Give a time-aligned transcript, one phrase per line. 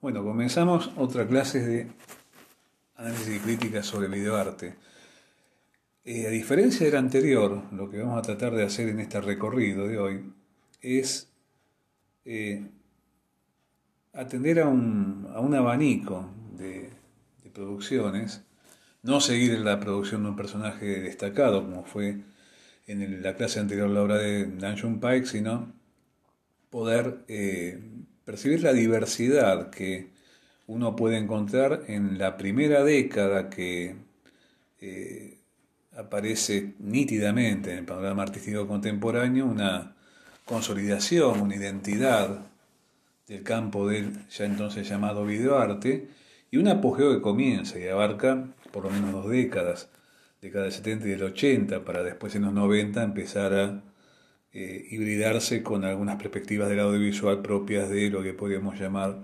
[0.00, 1.86] Bueno, comenzamos otra clase de
[2.96, 4.76] análisis y crítica sobre videoarte.
[6.06, 9.86] Eh, a diferencia del anterior, lo que vamos a tratar de hacer en este recorrido
[9.86, 10.32] de hoy
[10.80, 11.30] es
[12.24, 12.66] eh,
[14.14, 16.88] atender a un, abanico de,
[17.52, 18.42] producciones,
[19.02, 22.22] no seguir en la producción de un personaje destacado, como fue
[22.86, 25.74] en la clase anterior la obra de Dungeon Pike, sino
[26.70, 27.89] poder eh,
[28.30, 30.10] percibir la diversidad que
[30.68, 33.96] uno puede encontrar en la primera década que
[34.80, 35.38] eh,
[35.96, 39.96] aparece nítidamente en el panorama artístico contemporáneo una
[40.44, 42.46] consolidación, una identidad
[43.26, 46.06] del campo del ya entonces llamado videoarte
[46.52, 49.88] y un apogeo que comienza y abarca por lo menos dos décadas,
[50.40, 53.82] década del 70 y del 80, para después en los 90 empezar a
[54.52, 59.18] eh, hibridarse con algunas perspectivas del audiovisual propias de lo que podríamos llamar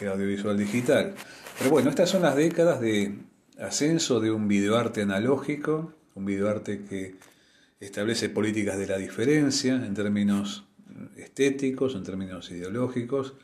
[0.00, 1.14] el audiovisual digital.
[1.58, 3.14] Pero bueno, estas son las décadas de
[3.58, 7.16] ascenso de un videoarte analógico, un videoarte que
[7.80, 10.64] establece políticas de la diferencia en términos
[11.16, 13.34] estéticos, en términos ideológicos,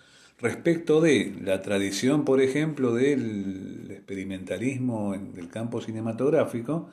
[0.41, 6.91] respecto de la tradición, por ejemplo, del experimentalismo en el campo cinematográfico,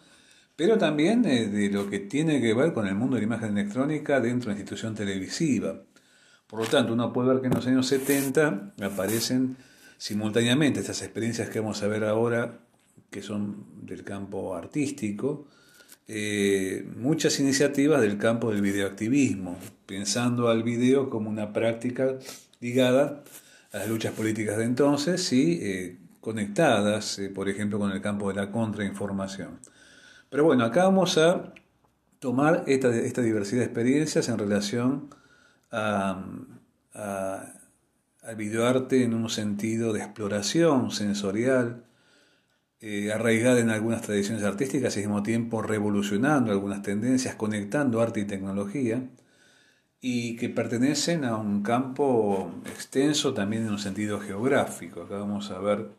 [0.56, 3.58] pero también eh, de lo que tiene que ver con el mundo de la imagen
[3.58, 5.82] electrónica dentro de la institución televisiva.
[6.48, 9.58] Por lo tanto, uno puede ver que en los años 70 aparecen
[9.98, 12.60] simultáneamente estas experiencias que vamos a ver ahora,
[13.10, 15.48] que son del campo artístico,
[16.08, 22.18] eh, muchas iniciativas del campo del videoactivismo, pensando al video como una práctica
[22.60, 23.24] ligada
[23.72, 28.36] a las luchas políticas de entonces y eh, conectadas, por ejemplo, con el campo de
[28.36, 29.60] la contrainformación.
[30.32, 31.54] Pero bueno, acá vamos a
[32.20, 35.10] tomar esta, diversidad de experiencias en relación
[35.70, 36.56] al
[38.38, 41.84] videoarte en un sentido de exploración sensorial,
[42.80, 48.22] eh, arraigada en algunas tradiciones artísticas y al mismo tiempo revolucionando algunas tendencias, conectando arte
[48.22, 49.04] y tecnología,
[50.00, 55.02] y que pertenecen a un campo extenso también en un sentido geográfico.
[55.02, 55.90] Acá vamos a ver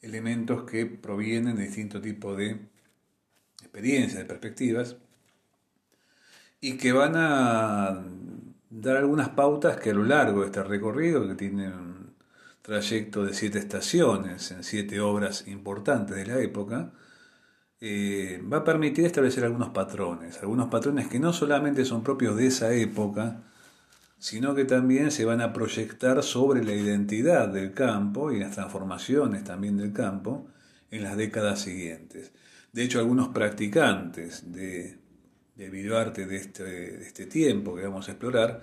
[0.00, 2.71] elementos que provienen de distintos tipos de
[3.72, 4.96] experiencias, de perspectivas,
[6.60, 8.04] y que van a
[8.68, 12.14] dar algunas pautas que a lo largo de este recorrido, que tiene un
[12.60, 16.92] trayecto de siete estaciones en siete obras importantes de la época,
[17.80, 22.48] eh, va a permitir establecer algunos patrones, algunos patrones que no solamente son propios de
[22.48, 23.42] esa época,
[24.18, 29.44] sino que también se van a proyectar sobre la identidad del campo y las transformaciones
[29.44, 30.46] también del campo
[30.90, 32.32] en las décadas siguientes.
[32.72, 34.98] De hecho, algunos practicantes de,
[35.56, 38.62] de videoarte de este, de este tiempo que vamos a explorar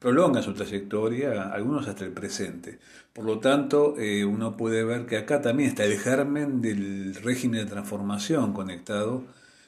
[0.00, 2.78] prolongan su trayectoria, algunos hasta el presente.
[3.12, 7.64] Por lo tanto, eh, uno puede ver que acá también está el germen del régimen
[7.64, 9.24] de transformación conectado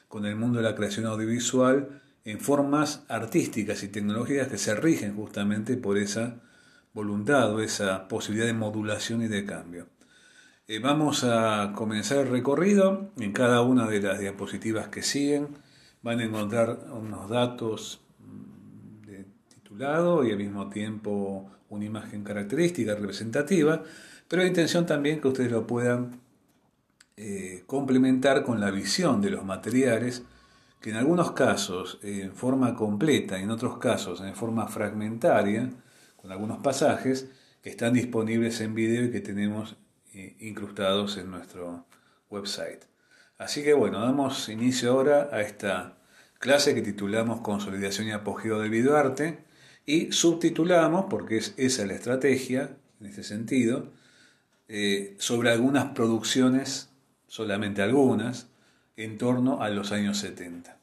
[0.07, 5.15] con el mundo de la creación audiovisual en formas artísticas y tecnológicas que se rigen
[5.15, 6.41] justamente por esa
[6.93, 9.87] voluntad o esa posibilidad de modulación y de cambio.
[10.65, 13.11] Eh, vamos a comenzar el recorrido.
[13.17, 15.49] En cada una de las diapositivas que siguen
[16.01, 22.95] van a encontrar unos datos mm, de titulado y al mismo tiempo una imagen característica
[22.95, 23.83] representativa,
[24.29, 26.21] pero la intención también que ustedes lo puedan
[27.17, 30.23] eh, complementar con la visión de los materiales
[30.79, 35.71] que en algunos casos en forma completa y en otros casos en forma fragmentaria,
[36.15, 37.29] con algunos pasajes,
[37.61, 39.77] que están disponibles en video y que tenemos
[40.39, 41.85] incrustados en nuestro
[42.29, 42.83] website.
[43.37, 45.97] Así que bueno, damos inicio ahora a esta
[46.39, 49.43] clase que titulamos Consolidación y Apogeo del Videoarte
[49.85, 53.91] y subtitulamos, porque es esa la estrategia en este sentido,
[54.67, 56.89] eh, sobre algunas producciones,
[57.27, 58.47] solamente algunas,
[58.95, 60.77] en torno a los años 70.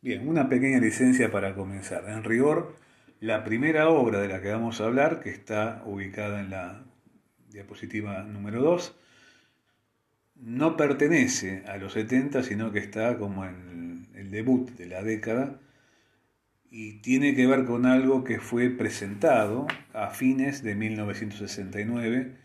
[0.00, 2.08] Bien, una pequeña licencia para comenzar.
[2.08, 2.76] En rigor,
[3.18, 6.84] la primera obra de la que vamos a hablar, que está ubicada en la
[7.50, 8.94] diapositiva número 2,
[10.36, 15.58] no pertenece a los 70, sino que está como en el debut de la década
[16.70, 22.36] y tiene que ver con algo que fue presentado a fines de 1969.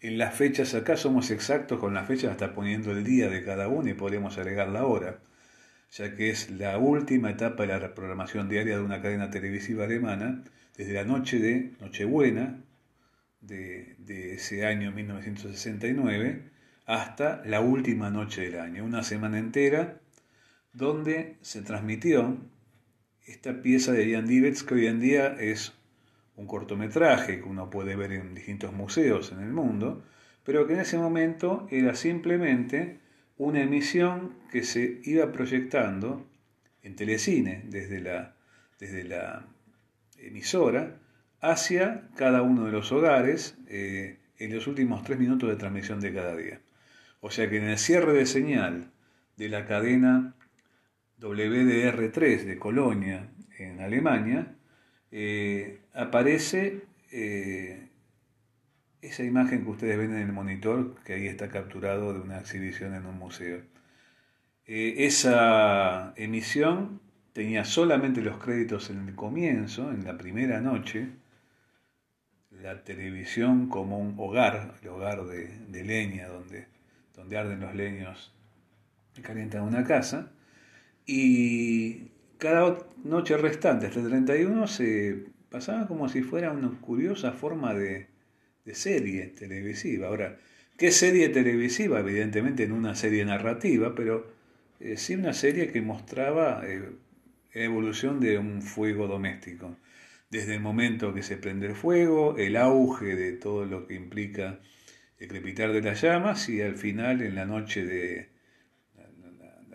[0.00, 3.68] En las fechas, acá somos exactos con las fechas, hasta poniendo el día de cada
[3.68, 5.18] uno y podríamos agregar la hora
[5.94, 10.42] ya que es la última etapa de la programación diaria de una cadena televisiva alemana,
[10.76, 12.60] desde la noche de Nochebuena
[13.40, 16.50] de, ese año 1969
[16.86, 20.00] hasta la última noche del año, una semana entera
[20.72, 22.38] donde se transmitió
[23.26, 25.74] esta pieza de Ian Divets, que hoy en día es
[26.34, 30.02] un cortometraje que uno puede ver en distintos museos en el mundo,
[30.42, 32.98] pero que en ese momento era simplemente
[33.36, 36.26] una emisión que se iba proyectando
[36.82, 38.36] en telecine desde la,
[38.78, 39.46] desde la
[40.18, 40.98] emisora
[41.40, 46.14] hacia cada uno de los hogares eh, en los últimos tres minutos de transmisión de
[46.14, 46.60] cada día.
[47.20, 48.90] O sea que en el cierre de señal
[49.36, 50.34] de la cadena
[51.20, 54.54] WDR3 de Colonia en Alemania,
[55.10, 56.82] eh, aparece
[57.12, 57.83] eh,
[59.04, 62.94] esa imagen que ustedes ven en el monitor, que ahí está capturado de una exhibición
[62.94, 63.60] en un museo.
[64.66, 67.00] Eh, esa emisión
[67.34, 71.08] tenía solamente los créditos en el comienzo, en la primera noche,
[72.50, 76.66] la televisión como un hogar, el hogar de, leña, donde,
[77.14, 78.32] donde arden los leños
[79.16, 80.30] y calientan una casa,
[81.04, 82.08] y
[82.38, 88.13] cada noche restante, hasta el 31, se pasaba como si fuera una curiosa forma de,
[88.72, 90.08] serie televisiva.
[90.08, 90.38] Ahora,
[90.78, 92.00] ¿qué serie televisiva?
[92.00, 94.26] Evidentemente en una serie narrativa, pero
[94.80, 96.90] eh, sí una serie que mostraba eh,
[97.52, 99.76] la evolución de un fuego doméstico.
[100.30, 104.60] Desde el momento que se prende el fuego, el auge de todo lo que implica
[105.18, 108.34] el crepitar de las llamas y al final, en la noche de,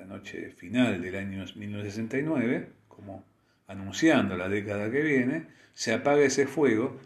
[0.10, 3.24] noche final del año 1969, como
[3.68, 5.44] anunciando la década que viene,
[5.74, 7.00] se apaga ese fuego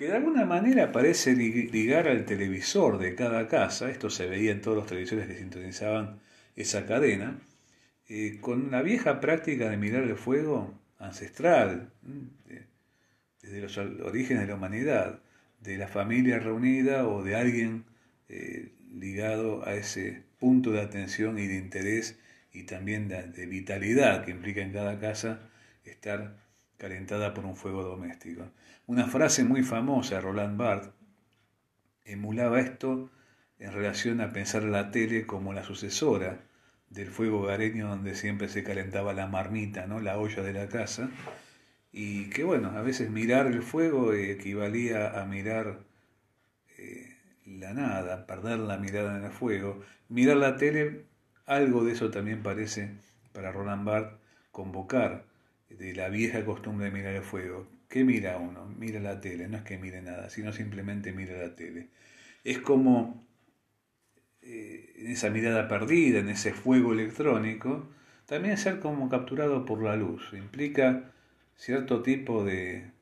[0.00, 4.62] que de alguna manera parece ligar al televisor de cada casa, esto se veía en
[4.62, 6.20] todos los televisores que sintonizaban
[6.56, 7.38] esa cadena,
[8.08, 11.92] eh, con la vieja práctica de mirar el fuego ancestral,
[13.42, 15.20] desde los orígenes de la humanidad,
[15.60, 17.84] de la familia reunida o de alguien
[18.30, 22.18] eh, ligado a ese punto de atención y de interés
[22.54, 25.40] y también de, vitalidad que implica en cada casa
[25.84, 26.38] estar
[26.78, 28.50] calentada por un fuego doméstico.
[28.90, 30.90] Una frase muy famosa de Roland Barthes
[32.04, 33.08] emulaba esto
[33.60, 36.40] en relación a pensar la tele como la sucesora
[36.88, 40.00] del fuego hogareño donde siempre se calentaba la marmita, ¿no?
[40.00, 41.08] la olla de la casa,
[41.92, 45.84] y que bueno, a veces mirar el fuego equivalía a mirar
[46.76, 47.16] eh,
[47.46, 51.04] la nada, perder la mirada en el fuego, mirar la tele,
[51.46, 52.90] algo de eso también parece
[53.32, 54.18] para Roland Barthes
[54.50, 55.26] convocar
[55.68, 57.79] de la vieja costumbre de mirar el fuego.
[57.90, 58.66] ¿Qué mira uno?
[58.78, 61.90] Mira la tele, no es que mire nada, sino simplemente mira la tele.
[62.44, 63.26] Es como
[64.42, 67.90] eh, en esa mirada perdida, en ese fuego electrónico,
[68.26, 70.32] también ser como capturado por la luz.
[70.32, 71.12] Implica
[71.56, 72.92] cierto tipo de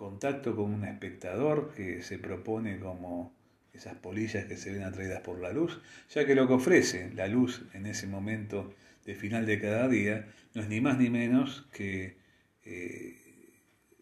[0.00, 3.36] contacto con un espectador que se propone como
[3.74, 5.78] esas polillas que se ven atraídas por la luz,
[6.08, 8.72] ya que lo que ofrece la luz en ese momento
[9.04, 12.19] de final de cada día no es ni más ni menos que
[12.64, 13.16] eh,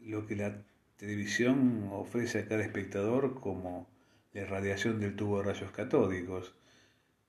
[0.03, 0.57] lo que la
[0.97, 3.89] televisión ofrece a cada espectador como
[4.33, 6.55] la irradiación del tubo de rayos catódicos.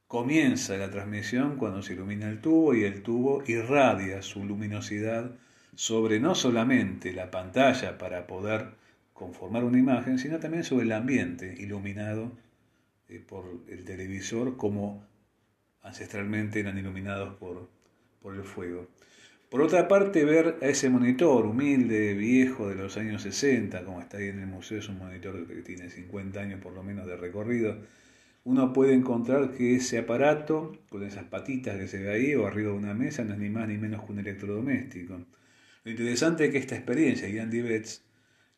[0.08, 5.32] Comienza la transmisión cuando se ilumina el tubo y el tubo irradia su luminosidad
[5.76, 8.72] sobre no solamente la pantalla para poder
[9.14, 12.32] conformar una imagen, sino también sobre el ambiente iluminado
[13.08, 15.04] eh, por el televisor como
[15.84, 17.70] ancestralmente eran iluminados por,
[18.22, 18.88] por el fuego.
[19.50, 24.18] Por otra parte, ver a ese monitor humilde, viejo, de los años 60, como está
[24.18, 27.18] ahí en el museo, es un monitor que tiene 50 años por lo menos de
[27.18, 27.76] recorrido,
[28.44, 32.72] uno puede encontrar que ese aparato, con esas patitas que se ve ahí, o arriba
[32.72, 35.20] de una mesa, no es ni más ni menos que un electrodoméstico.
[35.84, 38.04] Lo interesante es que esta experiencia, Andy Betts,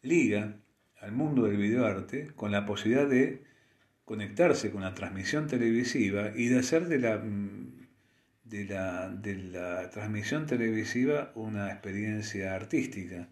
[0.02, 0.58] liga
[1.00, 3.44] al mundo del videoarte con la posibilidad de
[4.04, 7.61] conectarse con la transmisión televisiva y de hacer de la, mm,
[8.52, 13.30] de la, de la transmisión televisiva una experiencia artística.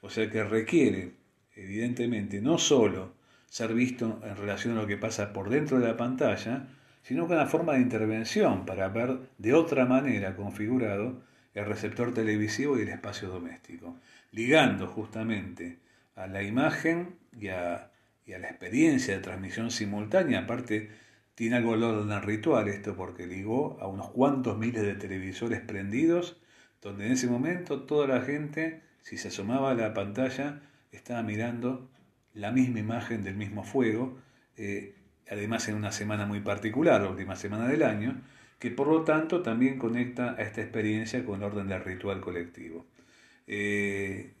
[0.00, 1.12] O sea que requiere,
[1.54, 3.14] evidentemente, no solo
[3.48, 6.66] ser visto en relación a lo que pasa por dentro de la pantalla,
[7.02, 11.22] sino con una forma de intervención para ver de otra manera configurado
[11.54, 13.96] el receptor televisivo y el espacio doméstico,
[14.32, 15.78] ligando justamente
[16.16, 17.90] a la imagen y a,
[18.26, 20.40] la experiencia de transmisión simultánea.
[20.40, 20.90] Aparte,
[21.36, 26.40] tiene algo de ritual esto, porque ligó a unos cuantos miles de televisores prendidos,
[26.80, 30.62] donde en ese momento toda la gente, si se asomaba a la pantalla,
[30.92, 31.90] estaba mirando
[32.32, 34.18] la misma imagen del mismo fuego,
[34.56, 34.94] eh,
[35.30, 38.22] además en una semana muy particular, la última semana del año,
[38.58, 42.86] que por lo tanto también conecta a esta experiencia con el orden del ritual colectivo.
[43.46, 44.32] Eh,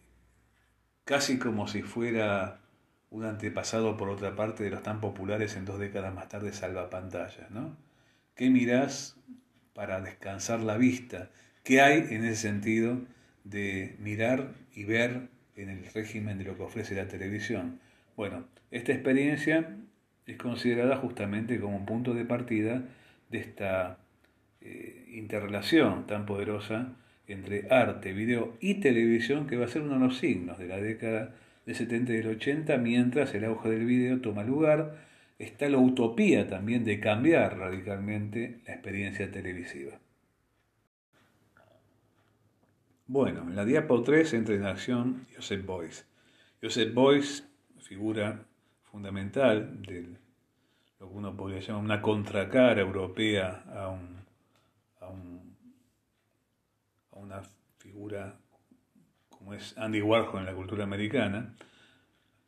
[1.04, 2.62] casi como si fuera
[3.16, 7.50] un antepasado, por otra parte, de los tan populares en dos décadas más tarde, salvapantallas,
[7.50, 7.74] ¿no?
[8.34, 9.16] ¿Qué mirás
[9.72, 11.30] para descansar la vista?
[11.64, 13.00] ¿Qué hay en ese sentido
[13.44, 17.80] de mirar y ver en el régimen de lo que ofrece la televisión?
[18.16, 19.76] Bueno, esta experiencia
[20.26, 22.82] es considerada justamente como un punto de partida
[23.30, 23.98] de esta
[24.60, 26.92] eh, interrelación tan poderosa
[27.28, 30.76] entre arte, video y televisión que va a ser uno de los signos de la
[30.76, 31.34] década
[31.66, 35.04] del 70 y del 80, mientras el auge del video toma lugar,
[35.38, 39.98] está la utopía también de cambiar radicalmente la experiencia televisiva.
[43.08, 46.04] Bueno, en la diapo 3 entra en acción Joseph Boyce.
[46.62, 47.44] Joseph Boyce,
[47.80, 48.44] figura
[48.84, 50.02] fundamental de
[50.98, 53.84] lo que uno podría llamar una contracara europea a,
[55.00, 55.56] a, un,
[57.12, 57.42] a una
[57.78, 58.36] figura
[59.46, 61.54] como es Andy Warhol en la cultura americana,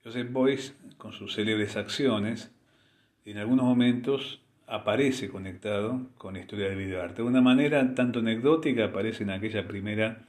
[0.03, 2.51] Joseph Boyce, con sus célebres acciones,
[3.25, 7.23] en algunos momentos aparece conectado con la historia del videoarte.
[7.23, 10.27] De una manera tanto anecdótica aparece en aquella primera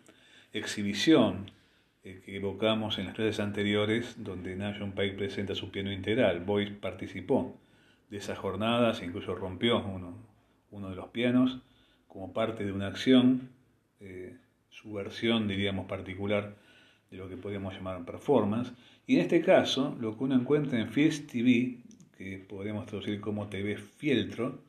[0.53, 1.49] exhibición
[2.03, 6.41] eh, que evocamos en las clases anteriores, donde Nation Pike presenta su piano integral.
[6.41, 7.59] Boyce participó
[8.11, 10.13] de esas jornadas, incluso rompió uno,
[10.69, 11.61] uno de los pianos
[12.07, 13.49] como parte de una acción.
[14.01, 14.37] Eh,
[14.69, 16.55] su versión, diríamos, particular
[17.11, 18.71] de lo que podríamos llamar performance.
[19.07, 21.77] Y en este caso, lo que uno encuentra en Fields TV,
[22.17, 24.61] que podríamos traducir como TV Fieltro,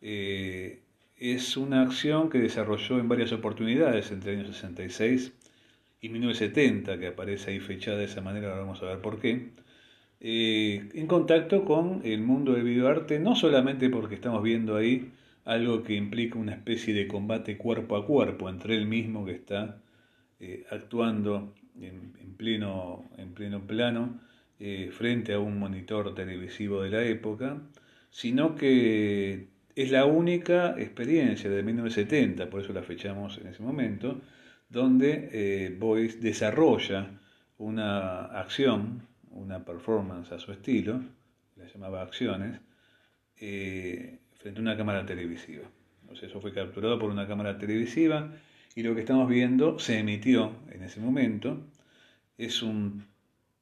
[0.00, 0.80] eh,
[1.16, 5.32] es una acción que desarrolló en varias oportunidades entre el año 66
[6.00, 9.50] y 1970, que aparece ahí fechada de esa manera, ahora vamos a ver por qué,
[10.20, 15.12] eh, en contacto con el mundo del videoarte, no solamente porque estamos viendo ahí
[15.50, 19.82] algo que implica una especie de combate cuerpo a cuerpo entre él mismo que está
[20.38, 24.20] eh, actuando en, pleno, en pleno plano
[24.60, 27.60] eh, frente a un monitor televisivo de la época,
[28.10, 34.20] sino que es la única experiencia de 1970, por eso la fechamos en ese momento,
[34.68, 37.10] donde eh, Boyce desarrolla
[37.58, 39.02] una acción,
[39.32, 41.00] una performance a su estilo,
[41.56, 42.60] la llamaba acciones,
[44.40, 45.64] frente a una cámara televisiva.
[46.14, 48.32] Sea, eso fue capturado por una cámara televisiva
[48.74, 51.58] y lo que estamos viendo se emitió en ese momento.
[52.38, 53.04] Es un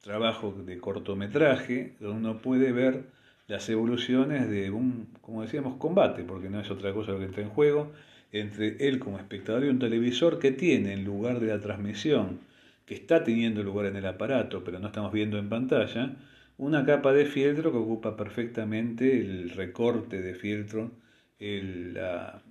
[0.01, 3.05] trabajo de cortometraje donde uno puede ver
[3.49, 7.41] las evoluciones de un, como decíamos, combate, porque no es otra cosa lo que está
[7.41, 7.93] en juego,
[8.31, 12.41] entre él como espectador y un televisor que tiene en lugar de la transmisión,
[12.87, 16.15] que está teniendo lugar en el aparato, pero no estamos viendo en pantalla,
[16.59, 20.91] una capa de fieltro que ocupa perfectamente el recorte de fieltro,
[21.39, 22.43] la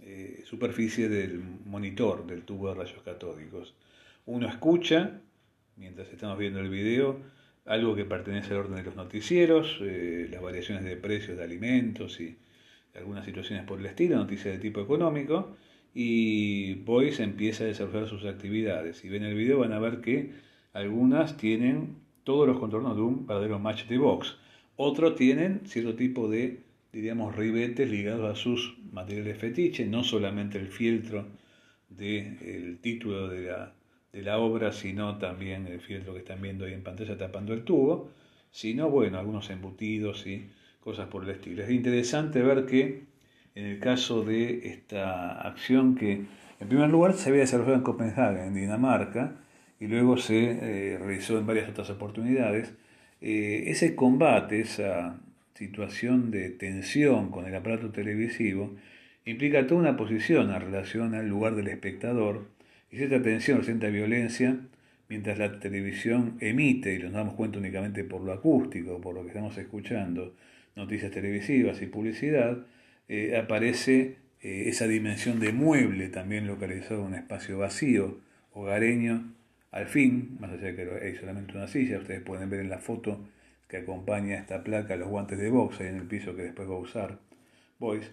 [0.00, 3.74] eh, superficie del monitor del tubo de rayos catódicos.
[4.26, 5.20] Uno escucha,
[5.76, 7.20] mientras estamos viendo el video,
[7.66, 12.20] algo que pertenece al orden de los noticieros, eh, las variaciones de precios de alimentos
[12.20, 12.38] y
[12.94, 15.56] algunas situaciones por el estilo, noticias de tipo económico,
[15.92, 18.98] y Boyce empieza a desarrollar sus actividades.
[18.98, 20.32] Si ven el video van a ver que
[20.72, 24.36] algunas tienen todos los contornos de un verdadero match de box.
[24.76, 26.60] Otros tienen cierto tipo de,
[26.92, 31.24] diríamos, ribetes ligados a sus materiales fetiche, no solamente el fieltro
[31.88, 37.16] del título de la, obra, sino también el fieltro que están viendo ahí en pantalla
[37.16, 38.10] tapando el tubo,
[38.50, 41.62] sino, bueno, algunos embutidos y cosas por el estilo.
[41.62, 43.04] Es interesante ver que
[43.54, 46.26] en el caso de esta acción que
[46.60, 49.32] en primer lugar se había desarrollado en Copenhague, en Dinamarca,
[49.80, 52.72] y luego se eh, realizó en varias otras oportunidades,
[53.20, 55.20] eh, ese combate, esa
[55.54, 58.74] situación de tensión con el aparato televisivo,
[59.24, 62.48] implica toda una posición en relación al lugar del espectador
[62.90, 64.58] y cierta tensión, cierta violencia,
[65.08, 69.28] mientras la televisión emite, y nos damos cuenta únicamente por lo acústico, por lo que
[69.28, 70.34] estamos escuchando,
[70.76, 72.66] noticias televisivas y publicidad,
[73.08, 78.20] eh, aparece esa dimensión de mueble también localizado en un espacio vacío,
[78.52, 79.34] hogareño,
[79.70, 82.78] al fin, más allá de que hay solamente una silla, ustedes pueden ver en la
[82.78, 83.28] foto
[83.68, 86.78] que acompaña esta placa los guantes de box en el piso que después va a
[86.78, 87.18] usar
[87.78, 88.10] Boyce.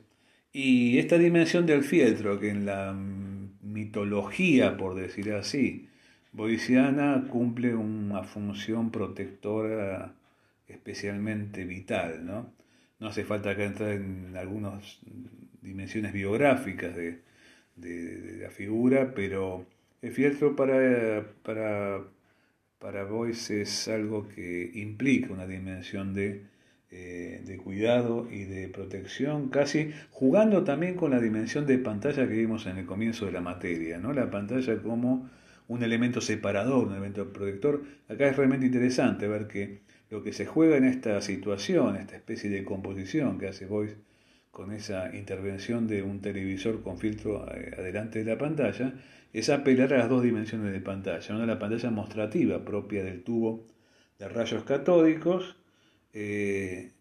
[0.52, 2.94] Y esta dimensión del fieltro, que en la
[3.62, 5.90] mitología, por decir así,
[6.32, 10.16] boyciana, cumple una función protectora
[10.68, 12.26] especialmente vital.
[12.26, 12.54] No,
[13.00, 15.00] no hace falta acá entrar en algunas
[15.62, 17.22] dimensiones biográficas de,
[17.76, 19.66] de la figura, pero
[20.06, 22.04] el fieltro para, para,
[22.78, 26.44] para Boyce es algo que implica una dimensión de,
[26.92, 32.36] eh, de cuidado y de protección, casi jugando también con la dimensión de pantalla que
[32.36, 34.14] vimos en el comienzo de la materia, ¿no?
[34.14, 35.28] la pantalla como
[35.68, 37.82] un elemento separador, un elemento protector.
[38.08, 39.80] Acá es realmente interesante ver que
[40.12, 43.96] lo que se juega en esta situación, esta especie de composición que hace Boyce
[44.56, 48.94] con esa intervención de un televisor con filtro eh, adelante de la pantalla,
[49.34, 51.36] es apelar a las dos dimensiones de pantalla.
[51.36, 53.68] Una la pantalla mostrativa propia del tubo
[54.18, 55.58] de rayos catódicos,
[56.14, 56.94] eh,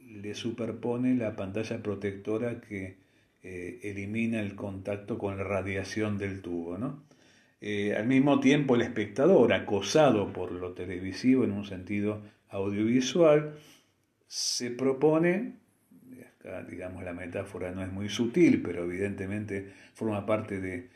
[0.00, 2.96] le superpone la pantalla protectora que
[3.44, 6.74] eh, elimina el contacto con la radiación del tubo.
[6.74, 13.54] al mismo tiempo, el espectador, acosado por lo televisivo en un sentido audiovisual,
[14.26, 15.67] se propone
[16.68, 20.88] digamos, la metáfora no es muy sutil, pero evidentemente forma parte de,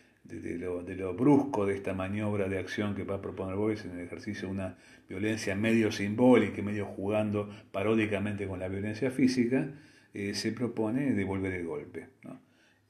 [0.58, 4.48] lo, brusco de esta maniobra de acción que va a proponer Boyce en el ejercicio
[4.48, 4.76] de una
[5.08, 9.68] violencia medio simbólica, medio jugando paródicamente con la violencia física,
[10.14, 12.08] eh, se propone devolver el golpe.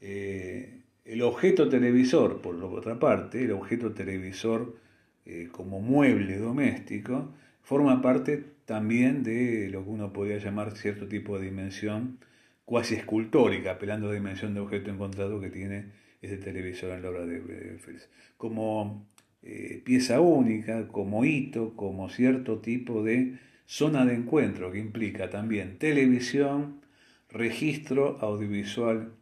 [0.00, 4.76] Eh, el objeto televisor, por otra parte, el objeto televisor
[5.24, 11.38] eh, como mueble doméstico, forma parte también de lo que uno podría llamar cierto tipo
[11.38, 12.18] de dimensión
[12.64, 15.86] cuasi escultórica, apelando a la dimensión de objeto encontrado que tiene
[16.20, 18.08] ese televisor en la obra de Félix.
[18.36, 19.06] Como
[19.42, 25.78] eh, pieza única, como hito, como cierto tipo de zona de encuentro que implica también
[25.78, 26.80] televisión,
[27.28, 29.12] registro audiovisual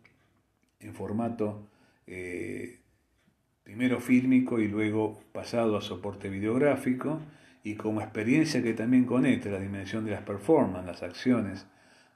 [0.80, 1.68] en formato
[2.06, 2.80] eh,
[3.62, 7.20] primero fílmico y luego pasado a soporte videográfico
[7.62, 11.66] y como experiencia que también conecta la dimensión de las performances, las acciones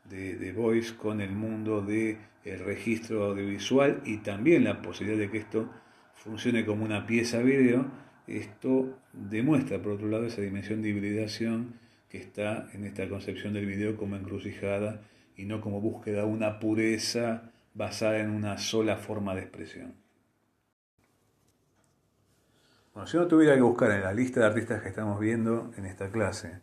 [0.04, 5.30] de, de Voice con el mundo del el registro audiovisual y también la posibilidad de
[5.30, 5.70] que esto
[6.14, 7.87] funcione como una pieza video,
[8.26, 11.75] esto demuestra por otro lado esa dimensión de hibridación
[12.08, 15.00] que está en esta concepción del video como encrucijada
[15.37, 19.94] y no como búsqueda de una pureza basada en una sola forma de expresión.
[22.92, 25.87] Bueno, si uno tuviera que buscar en la lista de artistas que estamos viendo en
[25.87, 26.61] esta clase,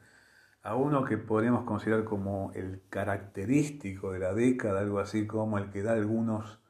[0.64, 5.70] a uno que podríamos considerar como el característico de la década, algo así como el
[5.70, 6.62] que da algunos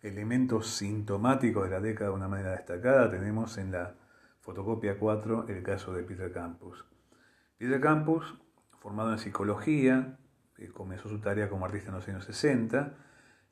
[0.00, 3.94] elementos sintomáticos de la década de una manera destacada, tenemos en la
[4.40, 6.84] fotocopia 4 el caso de Peter Campus.
[7.58, 8.36] Peter Campus,
[8.80, 10.18] formado en psicología,
[10.58, 12.94] eh, comenzó su tarea como artista en los años 60.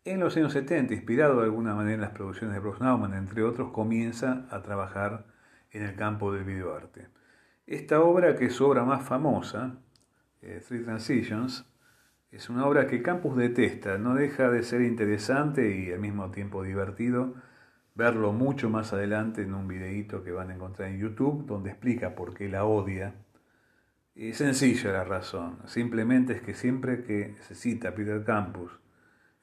[0.05, 3.42] En los años 70, inspirado de alguna manera en las producciones de Bruce Nauman, entre
[3.42, 5.26] otros, comienza a trabajar
[5.70, 7.09] en el campo del videoarte.
[7.70, 9.76] Esta obra, que es su obra más famosa,
[10.42, 11.64] eh, Three Transitions,
[12.33, 16.64] es una obra que Campus detesta, no deja de ser interesante y al mismo tiempo
[16.64, 17.33] divertido
[17.94, 22.16] verlo mucho más adelante en un videíto que van a encontrar en YouTube, donde explica
[22.16, 23.14] por qué la odia.
[24.16, 28.72] Es sencilla la razón, simplemente es que siempre que se cita Peter Campus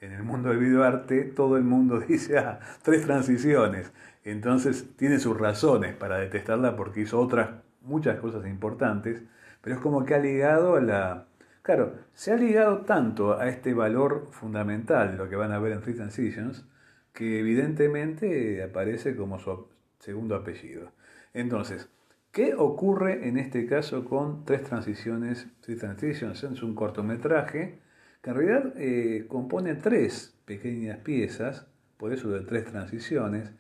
[0.02, 3.94] en el mundo del videoarte, todo el mundo dice, ah, tres transiciones.
[4.26, 9.24] Entonces tiene sus razones para detestarla porque hizo otras muchas cosas importantes,
[9.62, 11.28] pero es como que ha ligado a la...
[11.64, 15.82] Claro, se ha ligado tanto a este valor fundamental, lo que van a ver en
[15.82, 16.66] Three Transitions,
[17.14, 19.68] que evidentemente aparece como su
[20.00, 20.92] segundo apellido.
[21.34, 21.90] Entonces,
[22.32, 25.48] ¿qué ocurre en este caso con tres transiciones?
[25.62, 27.80] Three Transitions es un cortometraje
[28.22, 33.52] que en realidad eh, compone tres pequeñas piezas, por eso de tres transiciones,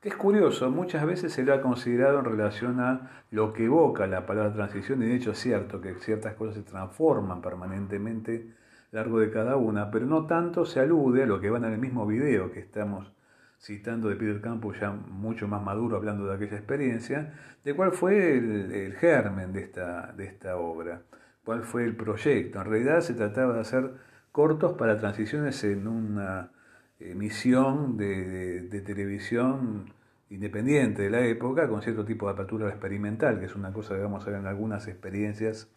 [0.00, 4.06] que es curioso, muchas veces se lo ha considerado en relación a lo que evoca
[4.06, 8.54] la palabra transición, y de hecho es cierto que ciertas cosas se transforman permanentemente
[8.92, 11.64] a lo largo de cada una, pero no tanto se alude a lo que van
[11.64, 13.12] en el mismo video que estamos
[13.60, 18.38] citando de Peter Campos, ya mucho más maduro, hablando de aquella experiencia, de cuál fue
[18.38, 21.02] el, germen de esta, de esta obra,
[21.44, 22.58] cuál fue el proyecto.
[22.58, 23.90] En realidad se trataba de hacer
[24.32, 26.52] cortos para transiciones en una
[27.00, 29.92] emisión de, televisión
[30.28, 34.02] independiente de la época, con cierto tipo de apertura experimental, que es una cosa que
[34.02, 35.68] vamos a ver en algunas experiencias.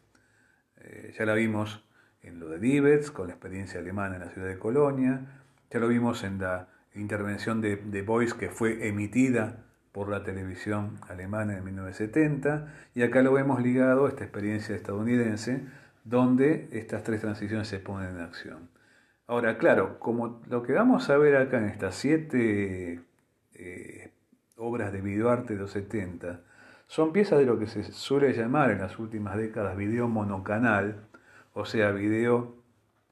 [0.81, 1.83] Eh, ya la vimos
[2.21, 5.87] en lo de Divetz, con la experiencia alemana en la ciudad de Colonia, ya lo
[5.87, 11.63] vimos en la intervención de, de Voice que fue emitida por la televisión alemana en
[11.63, 15.63] 1970, y acá lo vemos ligado a esta experiencia estadounidense,
[16.03, 18.72] donde estas tres transiciones se ponen en acción.
[19.27, 23.01] Ahora, claro, como lo que vamos a ver acá en estas siete
[23.53, 24.11] eh,
[24.57, 26.41] obras de videoarte de los 70,
[26.87, 31.07] son piezas de lo que se suele llamar en las últimas décadas video monocanal,
[31.53, 32.55] o sea, video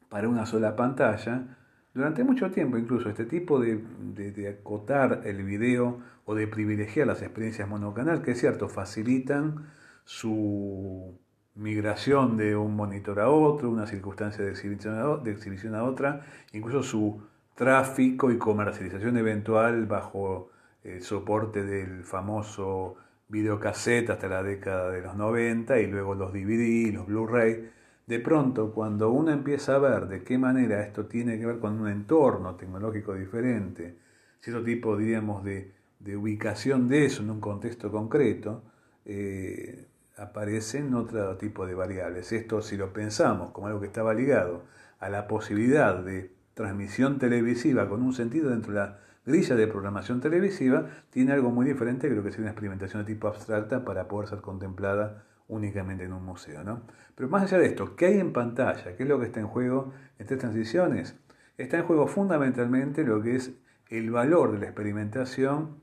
[0.10, 1.58] para una sola pantalla.
[1.94, 7.22] Durante mucho tiempo incluso este tipo de, de acotar el video o de privilegiar las
[7.22, 9.72] experiencias monocanal, que es cierto, facilitan
[10.04, 11.21] su
[11.56, 17.22] migración de un monitor a otro, una circunstancia de exhibición a, otra, incluso su
[17.56, 20.50] tráfico y comercialización eventual bajo
[20.84, 22.96] el soporte del famoso
[23.28, 27.70] videocassette hasta la década de los 90 y luego los DVD, los Blu-ray,
[28.08, 31.80] de pronto cuando uno empieza a ver de qué manera esto tiene que ver con
[31.80, 33.98] un entorno tecnológico diferente,
[34.40, 35.74] cierto tipo, diríamos, de,
[36.18, 38.64] ubicación de eso en un contexto concreto,
[39.06, 42.32] eh, aparecen otro tipo de variables.
[42.32, 44.64] Esto si lo pensamos como algo que estaba ligado
[45.00, 50.20] a la posibilidad de transmisión televisiva con un sentido dentro de la grilla de programación
[50.20, 54.08] televisiva, tiene algo muy diferente que lo que es una experimentación de tipo abstracta para
[54.08, 56.64] poder ser contemplada únicamente en un museo.
[56.64, 56.82] ¿no?
[57.16, 58.96] Pero más allá de esto, ¿qué hay en pantalla?
[58.96, 61.16] ¿Qué es lo que está en juego en tres transiciones?
[61.58, 63.52] Está en juego fundamentalmente lo que es
[63.90, 65.82] el valor de la experimentación,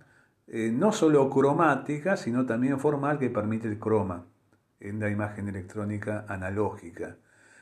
[0.50, 4.24] eh, no solo cromática, sino también formal que permite el croma
[4.80, 7.16] en la imagen electrónica analógica.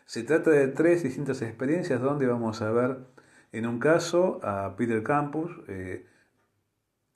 [0.05, 2.99] Se trata de tres distintas experiencias donde vamos a ver,
[3.51, 6.07] en un caso, a Peter Campus eh,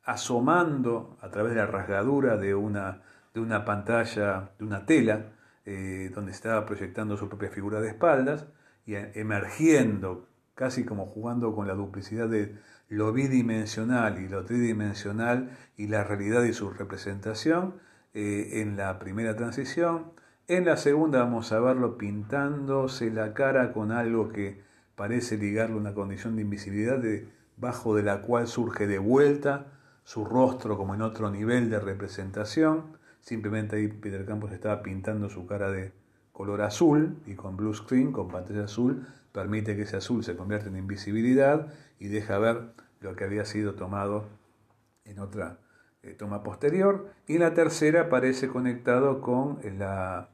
[0.03, 3.03] asomando a través de la rasgadura de una,
[3.33, 5.27] de una pantalla, de una tela,
[5.65, 8.47] eh, donde estaba proyectando su propia figura de espaldas
[8.87, 10.27] y emergiendo,
[10.61, 12.55] casi como jugando con la duplicidad de
[12.91, 17.77] lo bidimensional y lo tridimensional y la realidad y su representación
[18.13, 20.13] eh, en la primera transición.
[20.49, 24.61] En la segunda vamos a verlo pintándose la cara con algo que
[24.97, 29.69] parece ligarle una condición de invisibilidad debajo de la cual surge de vuelta
[30.05, 32.99] su rostro como en otro nivel de representación.
[33.23, 35.95] Simplemente ahí Peter Campos estaba pintando su cara de
[36.33, 40.69] color azul y con blue screen, con pantalla azul, permite que ese azul se convierta
[40.69, 44.29] en invisibilidad y deja ver lo que había sido tomado
[45.05, 45.59] en otra
[46.03, 47.11] eh, toma posterior.
[47.27, 50.31] Y la tercera aparece conectado con la,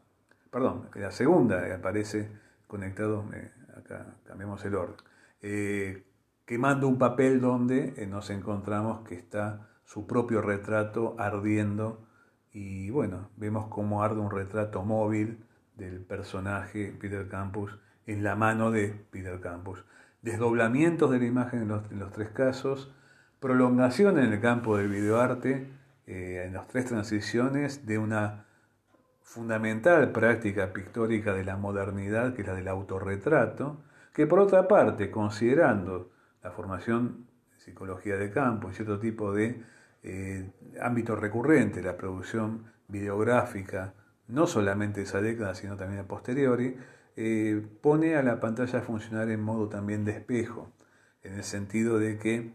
[0.51, 2.31] perdón, la segunda aparece
[2.67, 4.97] conectado, eh, acá cambiamos el orden,
[5.43, 6.05] eh,
[6.45, 12.07] quemando un papel donde nos encontramos que está su propio retrato ardiendo
[12.53, 15.45] y bueno, vemos cómo arde un retrato móvil
[15.77, 19.85] del personaje Peter Campus en la mano de Peter Campus.
[20.23, 22.95] Desdoblamientos de la imagen en los, tres casos,
[23.41, 25.69] prolongación en el campo del videoarte,
[26.07, 28.47] eh, en las tres transiciones de una
[29.23, 35.11] fundamental práctica pictórica de la modernidad, que es la del autorretrato, que por otra parte,
[35.11, 36.11] considerando
[36.43, 39.63] la formación de psicología de campo cierto tipo de
[40.03, 43.95] eh, ámbito recurrente, la producción videográfica,
[44.29, 46.77] no solamente de esa década, sino también a posteriori,
[47.17, 50.73] eh, pone a la pantalla a funcionar en modo también de espejo,
[51.23, 52.55] en el sentido de que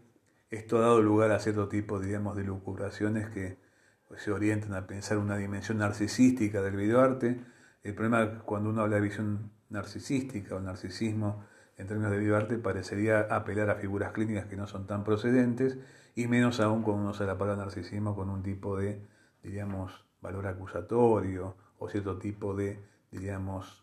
[0.50, 3.58] esto ha dado lugar a cierto tipo, digamos, de lucubraciones que
[4.06, 7.40] pues, se orientan a pensar una dimensión narcisística del videoarte.
[7.82, 11.44] El problema cuando uno habla de visión narcisística o narcisismo
[11.78, 15.78] en términos de videoarte parecería apelar a figuras clínicas que no son tan procedentes
[16.14, 19.02] y menos aún cuando uno usa la palabra narcisismo con un tipo de,
[19.42, 22.78] diríamos, valor acusatorio o cierto tipo de,
[23.10, 23.81] diríamos,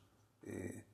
[0.50, 0.86] eh,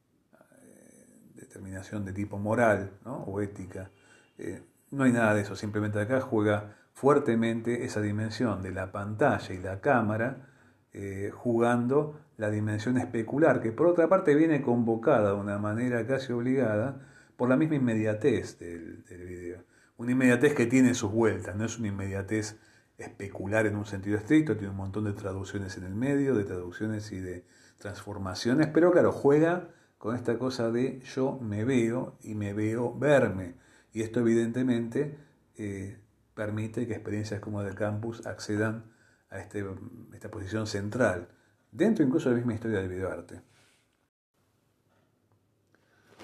[1.35, 3.91] determinación de tipo moral o ética.
[4.37, 9.53] Eh, no hay nada de eso, simplemente acá juega fuertemente esa dimensión de la pantalla
[9.53, 10.49] y la cámara,
[10.93, 16.31] eh, jugando la dimensión especular, que por otra parte viene convocada de una manera casi
[16.33, 17.01] obligada
[17.35, 19.63] por la misma inmediatez del, del video.
[19.97, 22.57] Una inmediatez que tiene sus vueltas, no es una inmediatez
[22.97, 27.11] especular en un sentido estricto, tiene un montón de traducciones en el medio, de traducciones
[27.11, 27.45] y de
[27.77, 33.55] transformaciones, pero claro, juega con esta cosa de yo me veo y me veo verme.
[33.93, 35.17] Y esto evidentemente
[35.57, 35.97] eh,
[36.33, 38.91] permite que experiencias como del campus accedan
[39.29, 39.65] a este,
[40.13, 41.29] esta posición central,
[41.71, 43.41] dentro incluso de la misma historia del videoarte.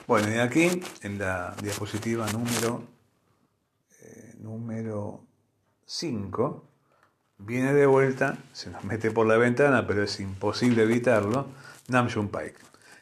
[0.08, 2.92] Bueno, y aquí en la diapositiva número
[4.42, 5.26] número
[5.86, 6.71] 5
[7.46, 11.48] viene de vuelta, se nos mete por la ventana, pero es imposible evitarlo,
[11.88, 12.56] Namjoon Paik.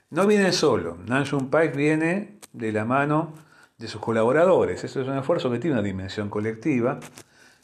[0.09, 3.33] No viene solo, Namjoon Paik viene de la mano
[3.77, 4.83] de sus colaboradores.
[4.83, 6.99] Esto es un esfuerzo que tiene una dimensión colectiva.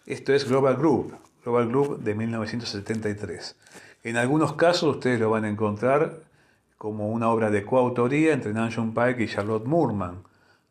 [0.06, 3.56] Esto es Global Group, Global Group de 1973.
[4.04, 6.22] En algunos casos ustedes lo van a encontrar
[6.78, 10.24] como una obra de coautoría entre Namjoon Paik y Charlotte Moorman,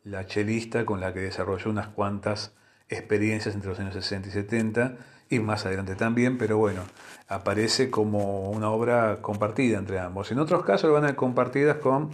[0.03, 2.53] la chelista con la que desarrolló unas cuantas
[2.87, 4.97] experiencias entre los años 60 y 70
[5.29, 6.81] y más adelante también, pero bueno,
[7.27, 10.31] aparece como una obra compartida entre ambos.
[10.31, 12.11] En otros casos van a compartidas con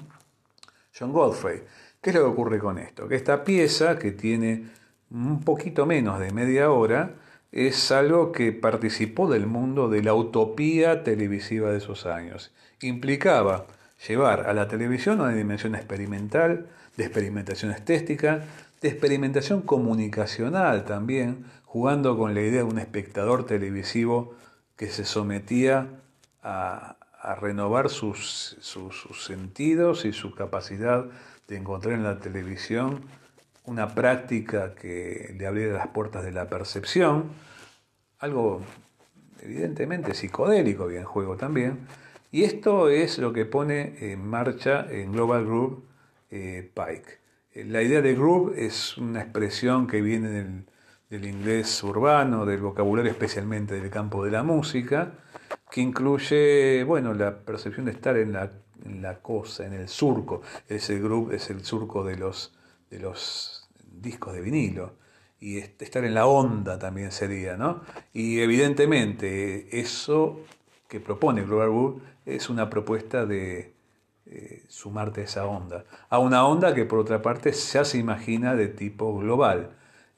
[0.98, 1.64] John Godfrey.
[2.02, 3.08] ¿Qué es lo que ocurre con esto?
[3.08, 4.70] Que esta pieza, que tiene
[5.12, 7.16] un poquito menos de media hora,
[7.52, 12.52] es algo que participó del mundo de la utopía televisiva de esos años.
[12.82, 13.66] Implicaba
[14.08, 18.46] llevar a la televisión una dimensión experimental, de experimentación estética,
[18.82, 24.36] de experimentación comunicacional también, jugando con la idea de un espectador televisivo
[24.76, 25.88] que se sometía
[26.44, 26.98] a,
[27.40, 28.58] renovar sus,
[29.18, 31.06] sentidos y su capacidad
[31.48, 33.00] de encontrar en la televisión
[33.64, 37.30] una práctica que le abriera las puertas de la percepción,
[38.20, 38.62] algo
[39.42, 41.88] evidentemente psicodélico bien en juego también,
[42.34, 45.86] y esto es lo que pone en marcha en Global Group
[46.32, 47.64] eh, Pike.
[47.70, 50.66] La idea de group es una expresión que viene del,
[51.12, 55.12] del inglés urbano, del vocabulario especialmente del campo de la música,
[55.70, 60.42] que incluye, bueno, la percepción de estar en la, cosa, en el surco.
[60.70, 62.58] Ese grupo es el surco de los,
[62.90, 64.94] de los discos de vinilo.
[65.42, 67.82] Y estar en la onda también sería, ¿no?
[68.14, 70.40] Y evidentemente eso
[70.88, 73.74] que propone Global Wood es una propuesta de
[74.28, 75.84] eh, sumarte a esa onda.
[76.10, 79.72] A una onda que por otra parte ya se imagina de tipo global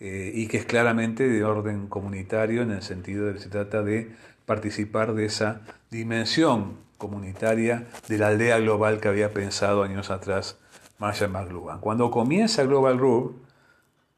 [0.05, 3.83] eh, y que es claramente de orden comunitario en el sentido de que se trata
[3.83, 4.13] de
[4.45, 5.61] participar de esa
[5.91, 10.59] dimensión comunitaria de la aldea global que había pensado años atrás
[10.99, 11.79] Marshall McLuhan.
[11.79, 13.45] Cuando comienza Global Group,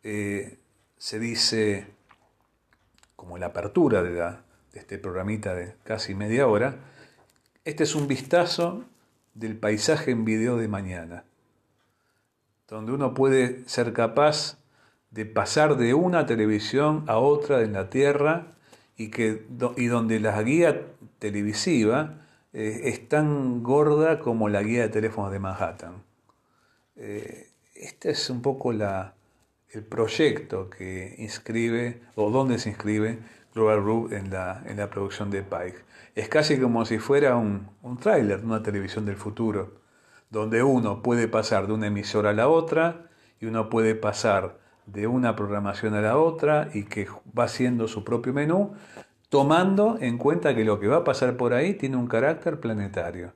[0.02, 0.58] eh,
[0.98, 1.86] se dice,
[3.16, 4.40] como la apertura de, de
[4.74, 6.78] este programita de casi media hora,
[7.64, 8.86] este es un vistazo
[9.36, 11.26] del paisaje en video de mañana,
[12.68, 14.58] donde uno puede ser capaz
[15.16, 18.58] de pasar de una televisión a otra en la Tierra
[18.98, 19.46] y, que,
[19.78, 20.88] y donde la guía
[21.20, 22.16] televisiva
[22.52, 26.04] eh, es tan gorda como la guía de teléfonos de Manhattan.
[26.98, 29.16] Eh, este es un poco la,
[29.70, 33.20] el proyecto que inscribe, o donde se inscribe
[33.54, 35.78] Global Group en la, en la producción de Pike.
[36.16, 39.80] Es casi como si fuera un, un tráiler de una televisión del futuro,
[40.30, 43.08] donde uno puede pasar de una emisora a la otra
[43.40, 48.04] y uno puede pasar de una programación a la otra y que va haciendo su
[48.04, 48.74] propio menú,
[49.30, 53.34] tomando en cuenta que lo que va a pasar por ahí tiene un carácter planetario,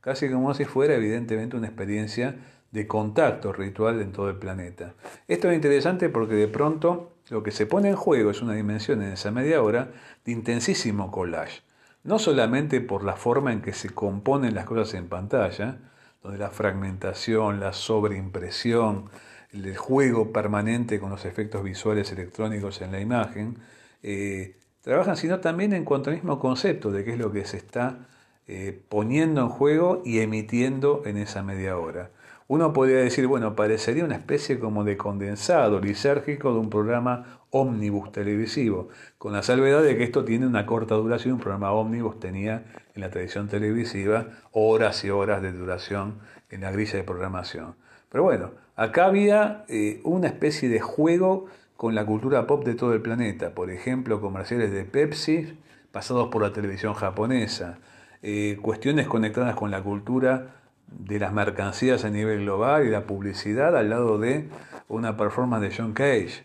[0.00, 2.36] casi como si fuera evidentemente una experiencia
[2.70, 4.94] de contacto ritual en todo el planeta.
[5.28, 9.02] Esto es interesante porque de pronto lo que se pone en juego es una dimensión
[9.02, 9.92] en esa media hora
[10.24, 11.62] de intensísimo collage,
[12.02, 15.78] no solamente por la forma en que se componen las cosas en pantalla,
[16.22, 19.10] donde la fragmentación, la sobreimpresión,
[19.54, 23.58] el juego permanente con los efectos visuales electrónicos en la imagen,
[24.02, 27.56] eh, trabajan, sino también en cuanto al mismo concepto de qué es lo que se
[27.56, 28.08] está
[28.46, 32.10] eh, poniendo en juego y emitiendo en esa media hora.
[32.46, 38.12] Uno podría decir, bueno, parecería una especie como de condensado lisérgico de un programa ómnibus
[38.12, 42.64] televisivo, con la salvedad de que esto tiene una corta duración, un programa ómnibus tenía
[42.94, 46.18] en la televisión televisiva horas y horas de duración
[46.50, 47.76] en la grilla de programación.
[48.10, 52.94] Pero bueno, acá había eh, una especie de juego con la cultura pop de todo
[52.94, 55.58] el planeta, por ejemplo, comerciales de Pepsi
[55.92, 57.78] pasados por la televisión japonesa,
[58.22, 60.56] eh, cuestiones conectadas con la cultura
[60.88, 64.48] de las mercancías a nivel global y la publicidad al lado de
[64.88, 66.44] una performance de John Cage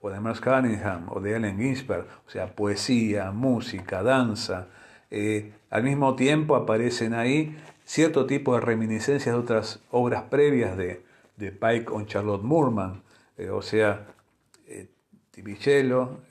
[0.00, 4.68] o de Merce Cunningham o de Allen Ginsberg, o sea, poesía, música, danza.
[5.10, 11.02] Eh, al mismo tiempo aparecen ahí cierto tipo de reminiscencias de otras obras previas de,
[11.38, 13.02] de Pike con Charlotte Moorman,
[13.36, 14.06] eh, o sea,
[14.66, 14.88] eh,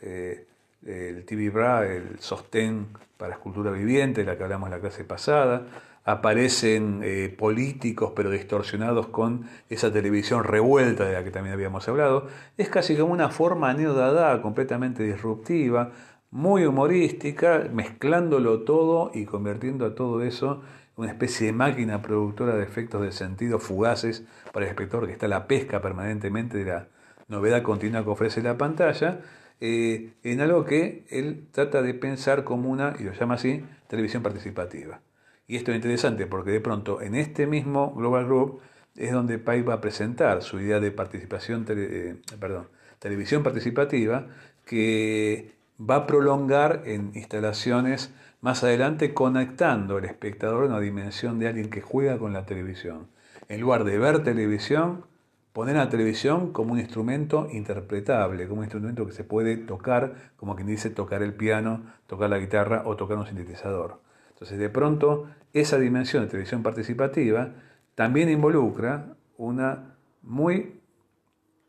[0.02, 5.04] eh, el TV Bra, el sostén para escultura viviente, la que hablamos en la clase
[5.04, 5.66] pasada,
[6.04, 12.28] aparecen eh, políticos pero distorsionados con esa televisión revuelta de la que también habíamos hablado.
[12.58, 15.92] Es casi como una forma neo completamente disruptiva,
[16.32, 20.62] muy humorística, mezclándolo todo y convirtiendo a todo eso
[20.98, 25.28] una especie de máquina productora de efectos de sentido fugaces para el espectador que está
[25.28, 26.88] a la pesca permanentemente de la
[27.28, 29.22] novedad continua que ofrece la pantalla,
[29.60, 34.24] eh, en algo que él trata de pensar como una, y lo llama así, televisión
[34.24, 35.02] participativa.
[35.48, 38.62] Y esto es interesante porque de pronto en este mismo Global Group
[38.96, 42.68] es donde Pai va a presentar su idea de participación, eh, perdón,
[43.00, 44.28] televisión participativa
[44.66, 51.48] que va a prolongar en instalaciones más adelante conectando al espectador a una dimensión de
[51.48, 53.08] alguien que juega con la televisión.
[53.50, 55.06] En lugar de ver televisión,
[55.54, 60.56] poner la televisión como un instrumento interpretable, como un instrumento que se puede tocar, como
[60.56, 64.00] quien dice tocar el piano, tocar la guitarra o tocar un sintetizador.
[64.30, 67.54] Entonces, de pronto, esa dimensión de televisión participativa
[67.96, 70.80] también involucra una muy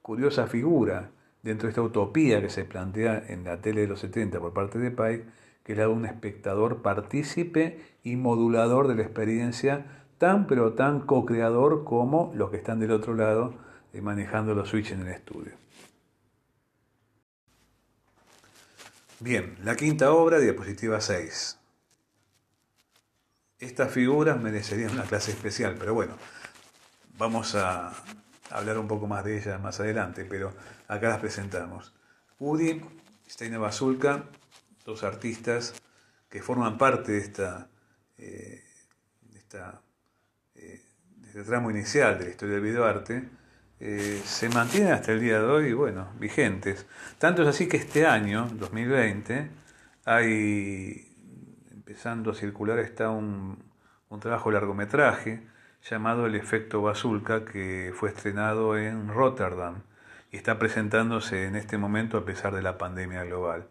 [0.03, 1.11] curiosa figura
[1.43, 4.79] dentro de esta utopía que se plantea en la tele de los 70 por parte
[4.79, 5.25] de Pike,
[5.69, 9.85] que la de un espectador partícipe y modulador de la experiencia,
[10.17, 13.53] tan pero tan co-creador como los que están del otro lado
[13.93, 15.53] eh, manejando los switches en el estudio.
[19.21, 21.59] Bien, la quinta obra, diapositiva 6.
[23.59, 26.15] Estas figuras merecerían una clase especial, pero bueno,
[27.19, 27.93] vamos a
[28.49, 30.51] hablar un poco más de ellas más adelante, pero
[30.87, 31.93] acá las presentamos.
[32.39, 32.81] Udi,
[33.29, 34.25] Steina Basulka,
[34.85, 35.75] dos artistas
[36.29, 37.69] que forman parte de esta,
[38.19, 38.63] eh,
[40.55, 40.83] eh,
[41.17, 43.29] de este tramo inicial de la historia del videoarte,
[43.81, 46.87] eh, se mantienen hasta el día de hoy, bueno, vigentes.
[47.19, 49.51] Tanto es así que este año, 2020,
[50.05, 51.15] hay,
[51.71, 53.63] empezando a circular, está un,
[54.09, 55.43] un trabajo largometraje
[55.89, 59.83] llamado El efecto Basulka, que fue estrenado en Rotterdam
[60.31, 63.69] y está presentándose en este momento a pesar de la pandemia global.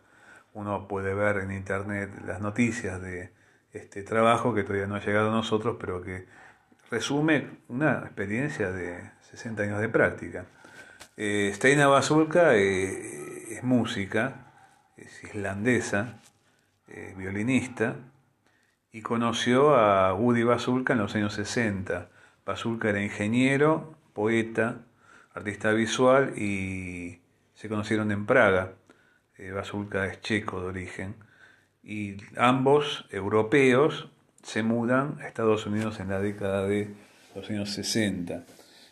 [0.57, 3.31] Uno puede ver en internet las noticias de
[3.73, 6.25] este trabajo que todavía no ha llegado a nosotros, pero que
[6.89, 10.45] resume una experiencia de 60 años de práctica.
[11.15, 14.47] Eh, Steina Basulka eh, es música,
[14.97, 16.21] es islandesa,
[17.15, 17.95] violinista,
[18.91, 22.09] y conoció a Woody Basulka en los años 60.
[22.43, 24.79] Basulka era ingeniero, poeta,
[25.35, 27.21] artista visual y
[27.53, 28.73] se conocieron en Praga.
[29.37, 31.15] Eh, Basulka es checo de origen.
[31.83, 34.09] Y ambos, europeos,
[34.43, 36.93] se mudan a Estados Unidos en la década de
[37.35, 38.45] los años 60.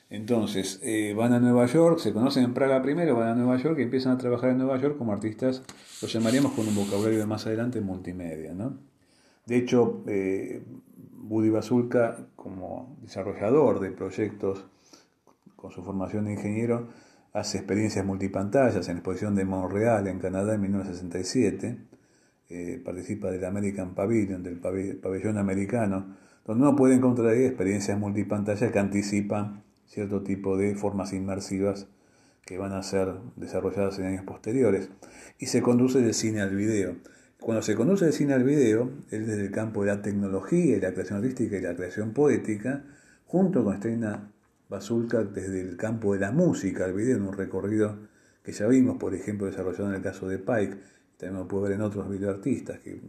[0.09, 3.79] Entonces, eh, van a Nueva York, se conocen en Praga primero, van a Nueva York
[3.79, 5.63] y empiezan a trabajar en Nueva York como artistas,
[6.01, 8.53] lo llamaríamos con un vocabulario de más adelante multimedia.
[8.53, 8.77] ¿no?
[9.45, 10.63] De hecho, eh,
[11.13, 14.65] Buddy Basulka, como desarrollador de proyectos
[15.55, 16.87] con su formación de ingeniero,
[17.35, 21.77] hace experiencias multipantallas en la exposición de Montreal en Canadá en 1967
[22.47, 28.79] eh, participa del American Pavilion, del pabellón americano, donde uno puede encontrar experiencias multipantalla que
[28.79, 31.87] anticipan cierto tipo de formas inmersivas
[32.45, 34.89] que van a ser desarrolladas en años posteriores.
[35.37, 36.95] Y se conduce del cine al video.
[37.39, 40.79] Cuando se conduce del cine al video, es desde el campo de la tecnología y
[40.79, 42.83] la creación artística y la creación poética,
[43.25, 44.31] junto con Steina
[44.69, 47.97] Basulka desde el campo de la música al video, en un recorrido
[48.43, 50.77] que ya vimos, por ejemplo, desarrollado en el caso de Pike,
[51.17, 53.01] también lo puedo ver en otros videoartistas, que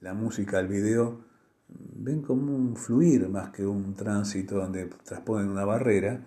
[0.00, 1.20] la música, el video,
[1.68, 6.26] ven como un fluir más que un tránsito donde transponen una barrera,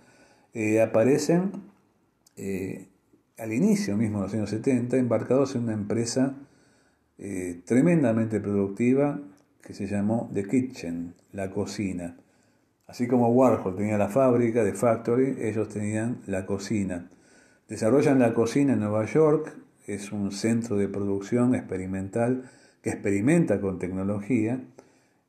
[0.53, 1.51] eh, aparecen
[2.38, 2.89] eh,
[3.38, 6.36] al inicio mismo de los años 70 embarcados en una empresa
[7.17, 9.19] eh, tremendamente productiva
[9.62, 12.17] que se llamó The Kitchen, la cocina.
[12.87, 17.09] Así como Warhol tenía la fábrica, de Factory, ellos tenían la cocina.
[17.67, 19.55] Desarrollan la cocina en Nueva York,
[19.87, 22.49] es un centro de producción experimental
[22.81, 24.61] que experimenta con tecnología,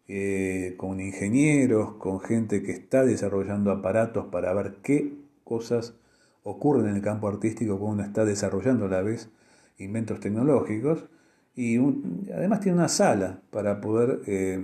[0.08, 5.14] eh, con ingenieros, con gente que está desarrollando aparatos para ver qué
[5.44, 5.94] cosas
[6.42, 9.30] ocurren en el campo artístico cuando uno está desarrollando a la vez
[9.78, 11.06] inventos tecnológicos
[11.56, 11.78] y
[12.32, 14.60] además tiene una sala para poder eh,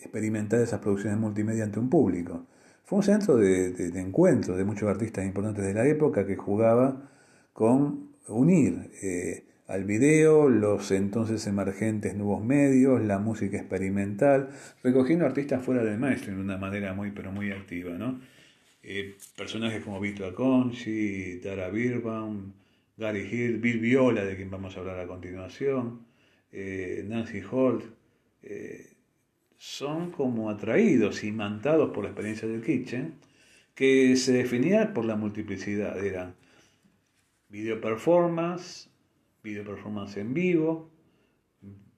[0.00, 2.46] experimentar esas producciones multimedia ante un público.
[2.84, 7.08] Fue un centro de, de encuentro de muchos artistas importantes de la época que jugaba
[7.52, 14.50] con unir eh, al video los entonces emergentes nuevos medios, la música experimental,
[14.82, 18.20] recogiendo artistas fuera del maestro de una manera muy pero muy activa, ¿no?
[18.82, 22.52] Eh, personajes como Vito Aconci, Tara Birbaum,
[22.96, 26.06] Gary Hill, Bill Viola, de quien vamos a hablar a continuación,
[26.50, 27.84] eh, Nancy Holt,
[29.60, 33.16] son como atraídos, y mantados por la experiencia del Kitchen,
[33.74, 36.34] que se definía por la multiplicidad, eran
[37.50, 38.88] video performance,
[39.42, 40.90] video performance en vivo,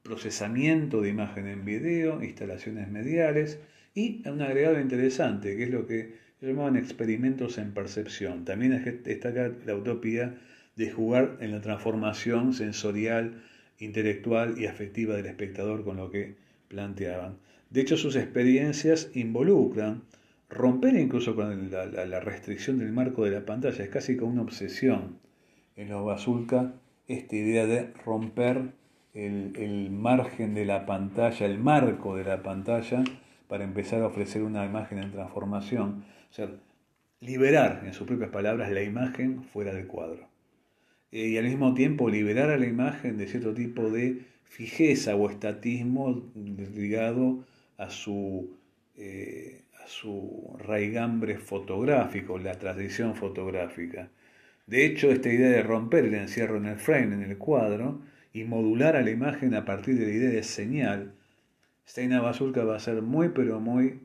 [0.02, 3.60] procesamiento de imagen en video, instalaciones mediales
[3.94, 8.44] y un agregado interesante que es lo que llamaban experimentos en percepción.
[8.44, 10.34] También destaca la utopía
[10.74, 13.40] de jugar en la transformación sensorial,
[13.78, 16.34] intelectual y afectiva del espectador con lo que
[16.66, 17.36] planteaban.
[17.72, 20.02] De hecho, sus experiencias involucran
[20.50, 25.16] romper incluso con la, restricción del marco de la pantalla, es casi como una obsesión
[25.76, 26.74] en los Basulka
[27.08, 28.72] esta idea de romper
[29.14, 33.04] el, margen de la pantalla, el marco de la pantalla,
[33.48, 36.04] para empezar a ofrecer una imagen en transformación.
[36.30, 36.50] O sea,
[37.20, 40.28] liberar, en sus propias palabras, la imagen fuera del cuadro.
[41.10, 45.30] Eh, y al mismo tiempo liberar a la imagen de cierto tipo de fijeza o
[45.30, 46.30] estatismo
[46.74, 47.46] ligado
[47.78, 48.56] a su,
[48.96, 54.08] eh, a su raigambre fotográfico, la tradición fotográfica.
[54.66, 58.00] De hecho, esta idea de romper el encierro en el frame, en el cuadro,
[58.32, 61.12] y modular a la imagen a partir de la idea de señal,
[61.86, 64.00] Steina Basulka va a ser muy, pero muy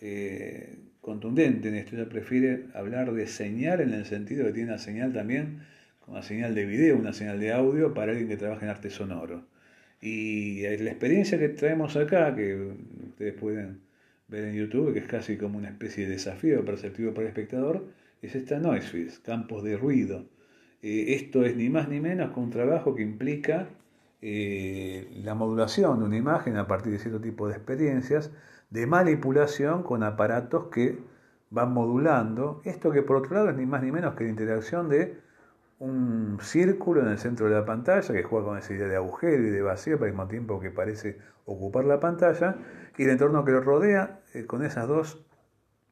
[0.00, 1.96] eh, contundente en esto.
[1.96, 5.60] Ella prefiere hablar de señal en el sentido que tiene una señal también,
[6.00, 8.90] como una señal de video, una señal de audio para alguien que trabaja en arte
[8.90, 9.44] sonoro.
[10.00, 12.72] Y la experiencia que traemos acá, que
[13.08, 13.80] ustedes pueden
[14.28, 17.84] ver en YouTube, que es casi como una especie de desafío perceptivo para el espectador,
[18.22, 20.24] es esta noise campos de ruido.
[20.82, 23.68] Eh, esto es ni más ni menos que un trabajo que implica
[24.22, 28.30] eh, la modulación de una imagen a partir de cierto tipo de experiencias,
[28.70, 30.98] de manipulación con aparatos que
[31.50, 32.62] van modulando.
[32.64, 35.16] Esto que por otro lado es ni más ni menos que la interacción de
[35.80, 39.46] un círculo en el centro de la pantalla que juega con esa idea de agujero
[39.46, 42.56] y de vacío al mismo tiempo que parece ocupar la pantalla
[42.96, 45.24] y el entorno que lo rodea eh, con esas dos,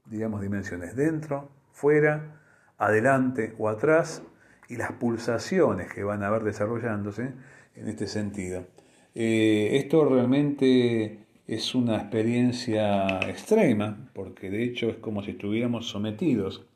[0.04, 2.38] digamos, dimensiones, dentro, fuera,
[2.76, 4.22] adelante o atrás
[4.68, 7.32] y las pulsaciones que van a ver desarrollándose
[7.74, 8.66] en este sentido.
[9.14, 16.66] Eh, esto realmente es una experiencia extrema, porque de hecho es como si estuviéramos sometidos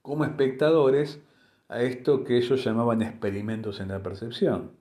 [0.00, 1.20] como espectadores
[1.68, 4.72] a esto que ellos llamaban experimentos en la percepción.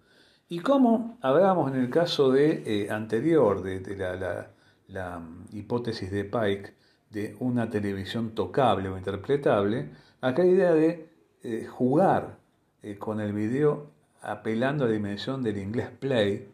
[0.49, 4.49] Y como hablábamos en el caso de, eh, anterior de,
[4.88, 6.73] la, mm, hipótesis de Pike
[7.09, 9.89] de una televisión tocable o interpretable,
[10.21, 11.09] acá la idea de
[11.43, 12.38] eh, jugar
[12.81, 16.49] eh, con el video apelando a la dimensión del inglés play.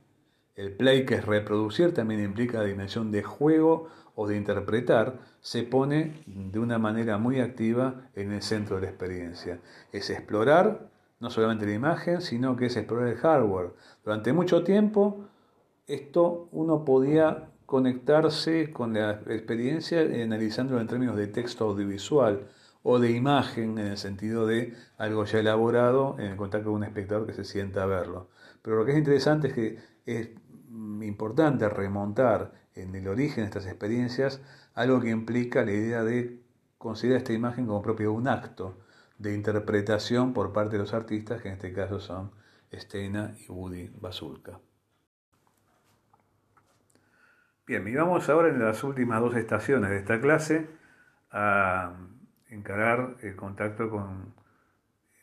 [0.55, 5.63] El play que es reproducir también implica la dimensión de juego o de interpretar, se
[5.63, 9.59] pone de una manera muy activa en el centro de la experiencia.
[9.91, 10.89] Es explorar
[11.19, 13.73] no solamente la imagen, sino que es explorar el hardware.
[14.03, 15.25] Durante mucho tiempo
[15.87, 22.47] esto uno podía conectarse con la experiencia analizándolo en términos de texto audiovisual
[22.83, 26.83] o de imagen en el sentido de algo ya elaborado en el contacto con un
[26.83, 28.29] espectador que se sienta a verlo.
[28.61, 30.29] Pero lo que es interesante es que es
[30.73, 34.41] importante remontar en el origen de estas experiencias
[34.73, 36.41] algo que implica la idea de
[36.77, 38.77] considerar esta imagen como propio un acto
[39.19, 42.31] de interpretación por parte de los artistas, que en este caso son
[42.73, 44.59] Stena y Woody Basulka.
[47.65, 50.67] Bien, y vamos ahora en las últimas dos estaciones de esta clase
[51.31, 51.93] a
[52.49, 54.33] encarar el contacto con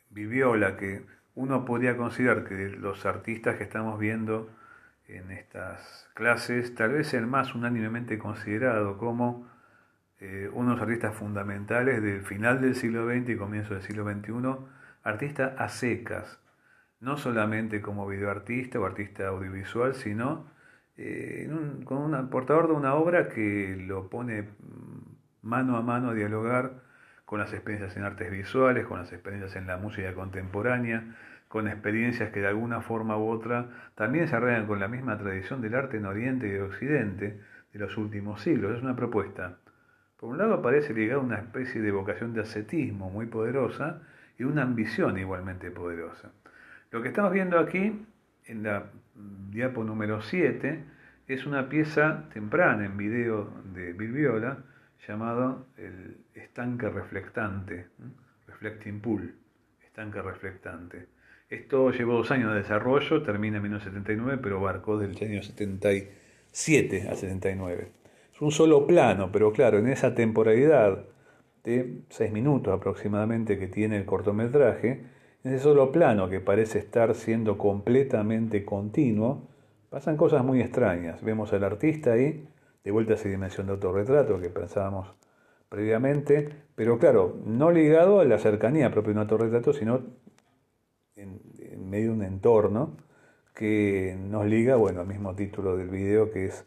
[0.09, 4.49] Viviola, que uno podría considerar que los artistas que estamos viendo
[5.17, 9.49] en estas clases, tal vez el más unánimemente considerado como
[10.19, 14.33] eh, unos artistas fundamentales del final del siglo XX y comienzo del siglo XXI,
[15.03, 16.39] artista a secas,
[16.99, 20.51] no solamente como videoartista o artista audiovisual, sino
[20.97, 21.49] eh,
[21.85, 24.49] con un portador de una obra que lo pone
[25.41, 26.90] mano a mano a dialogar
[27.31, 31.15] con las experiencias en artes visuales, con las experiencias en la música contemporánea,
[31.47, 35.61] con experiencias que de alguna forma u otra también se arraigan con la misma tradición
[35.61, 37.39] del arte en Oriente y Occidente
[37.71, 38.75] de los últimos siglos.
[38.75, 39.59] Es una propuesta.
[40.17, 44.01] Por un lado aparece ligada una especie de vocación de ascetismo muy poderosa
[44.37, 46.33] y una ambición igualmente poderosa.
[46.91, 48.05] Lo que estamos viendo aquí,
[48.43, 48.87] en la
[49.51, 50.83] diapo número 7,
[51.29, 54.57] es una pieza temprana en video de Bill Viola,
[55.07, 57.87] llamado el estanque reflectante,
[58.47, 59.35] reflecting pool,
[59.83, 61.07] estanque reflectante.
[61.49, 67.15] Esto llevó dos años de desarrollo, termina en 1979, pero abarcó del año 77 a
[67.15, 67.91] 79.
[68.33, 71.05] Es un solo plano, pero claro, en esa temporalidad
[71.63, 75.05] de seis minutos aproximadamente que tiene el cortometraje,
[75.43, 79.49] en ese solo plano que parece estar siendo completamente continuo,
[79.89, 81.21] pasan cosas muy extrañas.
[81.21, 82.47] Vemos al artista ahí
[82.83, 85.13] de vuelta a esa dimensión de autorretrato que pensábamos
[85.71, 90.01] previamente, pero claro, no ligado a la cercanía propia de un autorretrato, sino
[91.15, 91.39] en,
[91.89, 92.97] medio de un entorno
[93.55, 96.65] que nos liga, bueno, al mismo título del video que es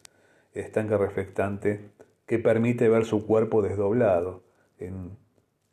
[0.54, 1.90] estanque reflectante,
[2.24, 4.42] que permite ver su cuerpo desdoblado
[4.78, 5.18] en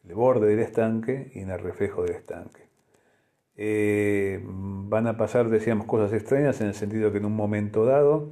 [0.06, 2.64] el borde del estanque y en el reflejo del estanque.
[3.56, 8.30] Eh, van a pasar, decíamos, cosas extrañas en el sentido que en un momento dado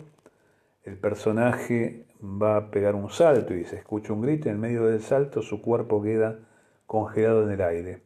[0.83, 4.85] el personaje va a pegar un salto y se escucha un grito y en medio
[4.85, 6.39] del salto su cuerpo queda
[6.85, 8.03] congelado en el aire.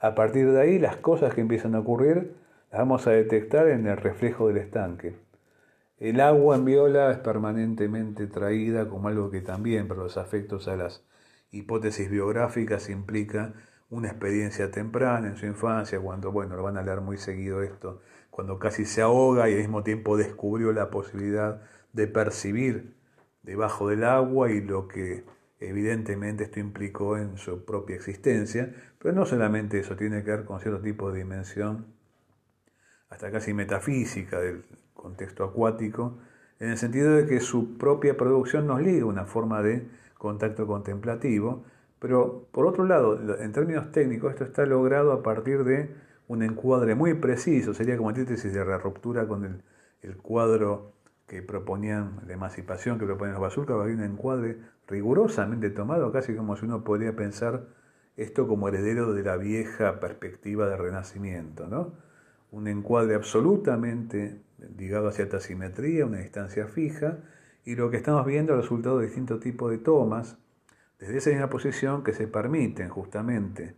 [0.00, 2.36] A partir de ahí las cosas que empiezan a ocurrir
[2.70, 5.16] las vamos a detectar en el reflejo del estanque.
[5.98, 10.76] El agua en viola es permanentemente traída como algo que también para los afectos a
[10.76, 11.04] las
[11.50, 13.54] hipótesis biográficas implica
[13.90, 18.00] una experiencia temprana en su infancia, cuando, bueno, lo van a leer muy seguido esto,
[18.30, 21.62] cuando casi se ahoga y al mismo tiempo descubrió la posibilidad
[21.92, 22.94] de percibir
[23.42, 25.24] debajo del agua y lo que
[25.60, 30.60] evidentemente esto implicó en su propia existencia, pero no solamente eso, tiene que ver con
[30.60, 31.86] cierto tipo de dimensión,
[33.08, 34.64] hasta casi metafísica del
[34.94, 36.18] contexto acuático,
[36.60, 41.64] en el sentido de que su propia producción nos liga una forma de contacto contemplativo,
[41.98, 45.94] pero por otro lado, en términos técnicos, esto está logrado a partir de
[46.28, 49.62] un encuadre muy preciso, sería como antítesis de la ruptura con el
[50.02, 50.92] el cuadro
[51.28, 54.58] que proponían, la emancipación que proponían los Bazooka, había un encuadre
[54.88, 57.66] rigurosamente tomado, casi como si uno podría pensar
[58.16, 61.92] esto como heredero de la vieja perspectiva de renacimiento, ¿no?
[62.50, 64.40] Un encuadre absolutamente
[64.76, 67.18] ligado a cierta simetría, una distancia fija,
[67.64, 70.38] y lo que estamos viendo es el resultado de distintos tipos de tomas,
[70.98, 73.76] desde esa misma posición que se permiten justamente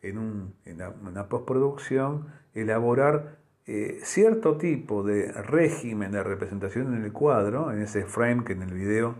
[0.00, 7.80] en una postproducción elaborar eh, cierto tipo de régimen de representación en el cuadro, en
[7.80, 9.14] ese frame que en el video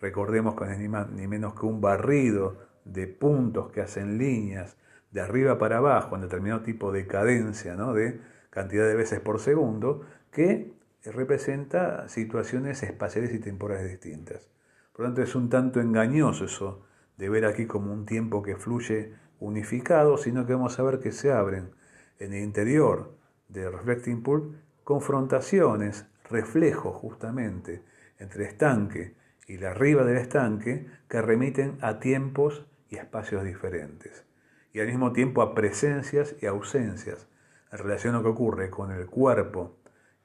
[0.00, 4.76] recordemos que es ni, más, ni menos que un barrido de puntos que hacen líneas
[5.12, 7.94] de arriba para abajo en determinado tipo de cadencia, ¿no?
[7.94, 8.20] de
[8.50, 10.72] cantidad de veces por segundo, que
[11.04, 14.48] representa situaciones espaciales y temporales distintas.
[14.92, 16.82] Por lo tanto, es un tanto engañoso eso
[17.16, 21.12] de ver aquí como un tiempo que fluye unificado, sino que vamos a ver que
[21.12, 21.70] se abren
[22.18, 23.14] en el interior
[23.54, 27.82] de Reflecting Pool confrontaciones, reflejos justamente
[28.18, 29.14] entre estanque
[29.46, 34.24] y la arriba del estanque que remiten a tiempos y espacios diferentes,
[34.72, 37.26] y al mismo tiempo a presencias y ausencias
[37.72, 39.78] en relación a lo que ocurre con el cuerpo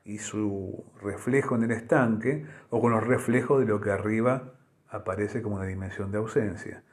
[0.03, 4.53] y su reflejo en el estanque o con los reflejos de lo que arriba
[4.89, 6.83] aparece como una dimensión de ausencia.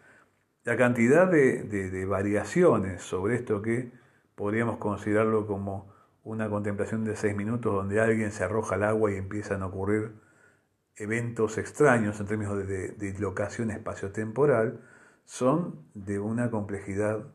[0.64, 3.93] La cantidad de, variaciones sobre esto que
[4.34, 5.96] podríamos considerarlo como
[6.27, 10.12] una contemplación de seis minutos donde alguien se arroja al agua y empiezan a ocurrir
[10.97, 14.81] eventos extraños en términos de, de locación espaciotemporal,
[15.24, 17.29] son de una complejidad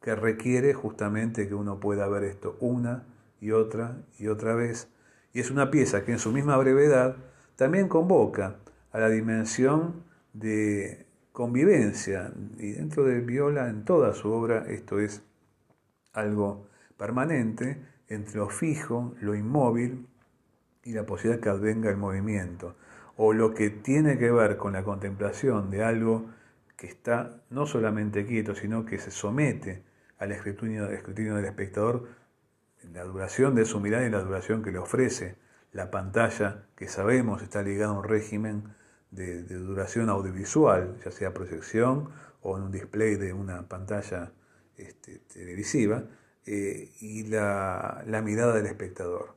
[0.00, 3.04] que requiere justamente que uno pueda ver esto una
[3.40, 4.88] y otra y otra vez.
[5.32, 7.16] Y es una pieza que en su misma brevedad
[7.54, 8.56] también convoca
[8.90, 12.32] a la dimensión de convivencia.
[12.58, 15.22] Y dentro de Viola, en toda su obra, esto es
[16.12, 16.66] algo
[16.96, 20.06] permanente entre lo fijo, lo inmóvil
[20.84, 22.76] y la posibilidad que advenga el movimiento.
[23.16, 26.30] O lo que tiene que ver con la contemplación de algo
[26.76, 29.82] que está no solamente quieto, sino que se somete
[30.18, 32.08] al escrutinio, del espectador
[32.92, 35.36] la duración de su mirada y la duración que le ofrece
[35.72, 38.74] la pantalla, que sabemos está ligada a un régimen
[39.10, 42.10] de, duración audiovisual, ya sea proyección
[42.42, 44.32] o en un display de una pantalla
[44.76, 46.04] este, televisiva,
[46.46, 49.34] eh, y la, la, mirada del espectador,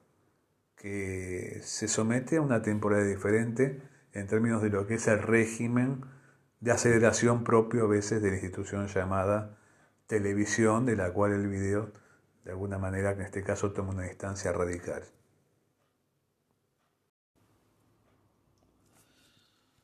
[0.76, 3.82] que se somete a una temporalidad diferente
[4.14, 6.06] en términos de lo que es el régimen
[6.62, 9.58] de aceleración propio a veces de la institución llamada
[10.08, 11.92] televisión, de la cual el video,
[12.44, 15.04] de alguna manera, en este caso, toma una distancia radical.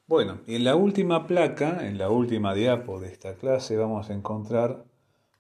[0.08, 4.14] Bueno, y en la última placa, en la última diapo de esta clase, vamos a
[4.14, 4.84] encontrar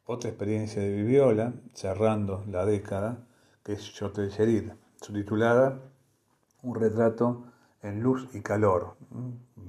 [0.05, 3.19] otra experiencia de Viviola, cerrando la década,
[3.63, 5.79] que es Chotel Sherid, subtitulada
[6.63, 7.45] Un retrato
[7.81, 8.95] en luz y calor.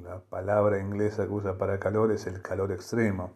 [0.03, 3.35] La palabra inglesa que usa para calor es el calor extremo.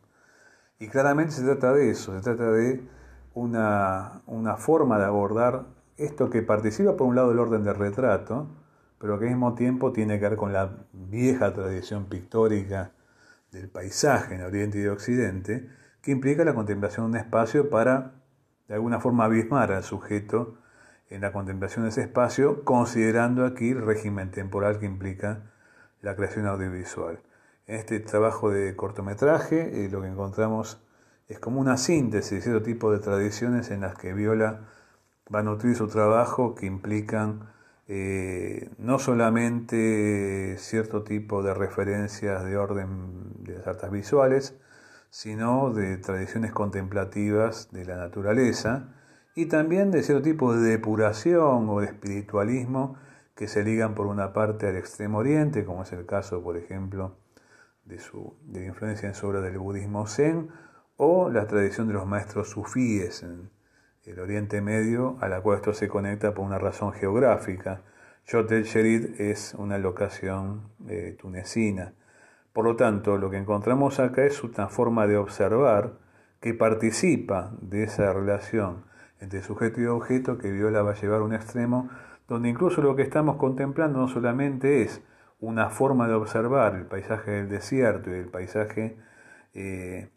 [0.79, 2.87] Y claramente se trata de eso, se trata de
[3.35, 5.65] una, una forma de abordar
[5.97, 8.49] esto que participa por un lado del orden del retrato,
[8.99, 12.93] pero que al mismo tiempo tiene que ver con la vieja tradición pictórica
[13.53, 15.71] del paisaje en Oriente y Occidente,
[16.07, 18.13] que implica la contemplación de un espacio para,
[18.69, 20.57] de alguna forma, abismar al sujeto
[21.11, 25.51] en la contemplación de ese espacio, considerando aquí el régimen temporal que implica
[26.03, 27.19] la creación audiovisual.
[27.67, 30.81] En este trabajo de cortometraje eh, lo que encontramos
[31.27, 34.61] es como una síntesis de cierto tipo de tradiciones en las que Viola
[35.35, 37.49] va a nutrir su trabajo que implican
[37.89, 44.57] eh, no solamente cierto tipo de referencias de orden de las artes visuales,
[45.17, 48.93] sino de tradiciones contemplativas de la naturaleza
[49.35, 52.99] y también de cierto tipo de depuración o de espiritualismo
[53.35, 57.17] que se ligan por una parte al extremo oriente, como es el caso, por ejemplo,
[57.87, 60.51] de, su, de la influencia en su obra del budismo zen,
[60.99, 63.49] o la tradición de los maestros sufíes en,
[64.05, 67.81] el Oriente Medio, a la cual esto se conecta por una razón geográfica.
[68.27, 71.95] Yotel Sherid es una locación eh, tunecina.
[72.57, 75.99] Por lo tanto, lo que encontramos acá es una forma de observar
[76.41, 78.87] que participa de esa relación
[79.21, 81.91] entre sujeto y objeto que Viola va a llevar a un extremo,
[82.27, 85.03] donde incluso lo que estamos contemplando no solamente es
[85.39, 88.97] una forma de observar el paisaje del desierto y el paisaje
[89.53, 90.09] eh,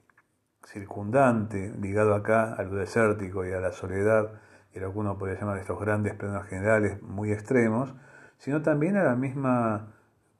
[0.66, 4.40] circundante, ligado acá a lo desértico y a la soledad,
[4.74, 7.94] y lo que uno podría llamar estos grandes planos generales muy extremos,
[8.38, 9.99] sino también a la misma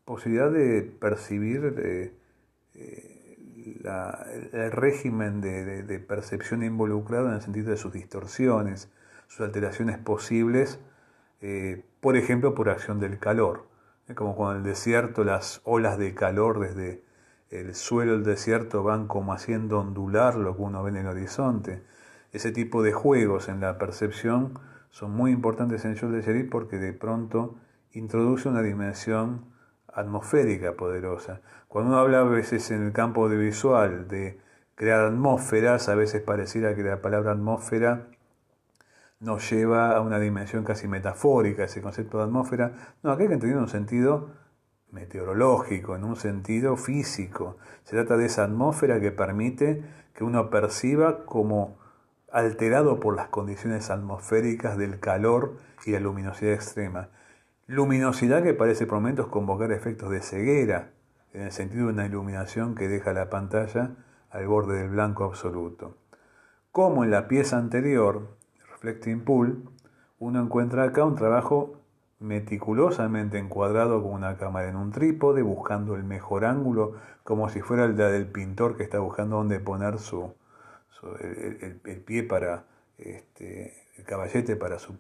[0.10, 2.12] posibilidad de percibir eh,
[2.74, 8.90] el régimen de, percepción involucrado en el sentido de sus distorsiones,
[9.28, 10.80] sus alteraciones posibles
[11.42, 13.68] eh, por ejemplo, por acción del calor.
[14.16, 17.04] como cuando en el desierto las olas de calor desde
[17.52, 21.84] el suelo del desierto van como haciendo ondular lo que uno ve en el horizonte.
[22.32, 24.58] Ese tipo de juegos en la percepción
[24.90, 27.58] son muy importantes en el de Sherit porque de pronto
[27.92, 29.59] introduce una dimensión
[29.94, 31.42] atmosférica poderosa.
[31.68, 34.40] Cuando uno habla a veces en el campo audiovisual de
[34.76, 38.08] crear atmósferas, a veces pareciera que la palabra atmósfera
[39.20, 42.96] nos lleva a una dimensión casi metafórica, ese concepto de atmósfera.
[43.04, 44.30] No, acá hay que entender en un sentido
[44.92, 47.58] meteorológico, en un sentido físico.
[47.84, 49.84] Se trata de esa atmósfera que permite
[50.14, 51.78] que uno perciba como
[52.32, 57.10] alterado por las condiciones atmosféricas del calor y la luminosidad extrema.
[57.70, 60.90] Luminosidad que parece por momentos convocar efectos de ceguera,
[61.34, 63.92] en el sentido de una iluminación que deja la pantalla
[64.32, 65.96] al borde del blanco absoluto.
[66.72, 68.36] Como en la pieza anterior,
[68.72, 69.70] Reflecting Pool,
[70.18, 71.76] uno encuentra acá un trabajo
[72.18, 77.86] meticulosamente encuadrado con una cámara en un trípode, buscando el mejor ángulo, como si fuera
[77.86, 80.34] el del pintor que está buscando dónde poner su,
[81.20, 82.66] el, pie para
[82.98, 84.94] este, el caballete para su,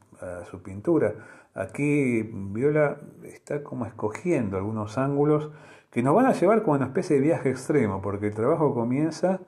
[0.63, 1.13] pintura.
[1.53, 5.51] Aquí Viola está como escogiendo algunos ángulos
[5.91, 9.39] que nos van a llevar como una especie de viaje extremo, porque el trabajo comienza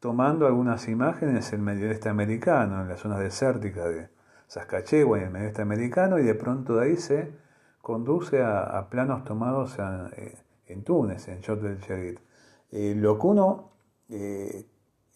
[0.00, 4.08] tomando algunas imágenes en el medio este americano, en la zona desértica de
[4.46, 7.32] Saskatchewan, en el medio este americano, y de pronto de ahí se
[7.80, 9.78] conduce a, planos tomados
[10.16, 10.36] eh,
[10.66, 12.20] en, Túnez, en Chot del Cherit.
[12.70, 13.70] Eh, lo que uno
[14.10, 14.66] eh,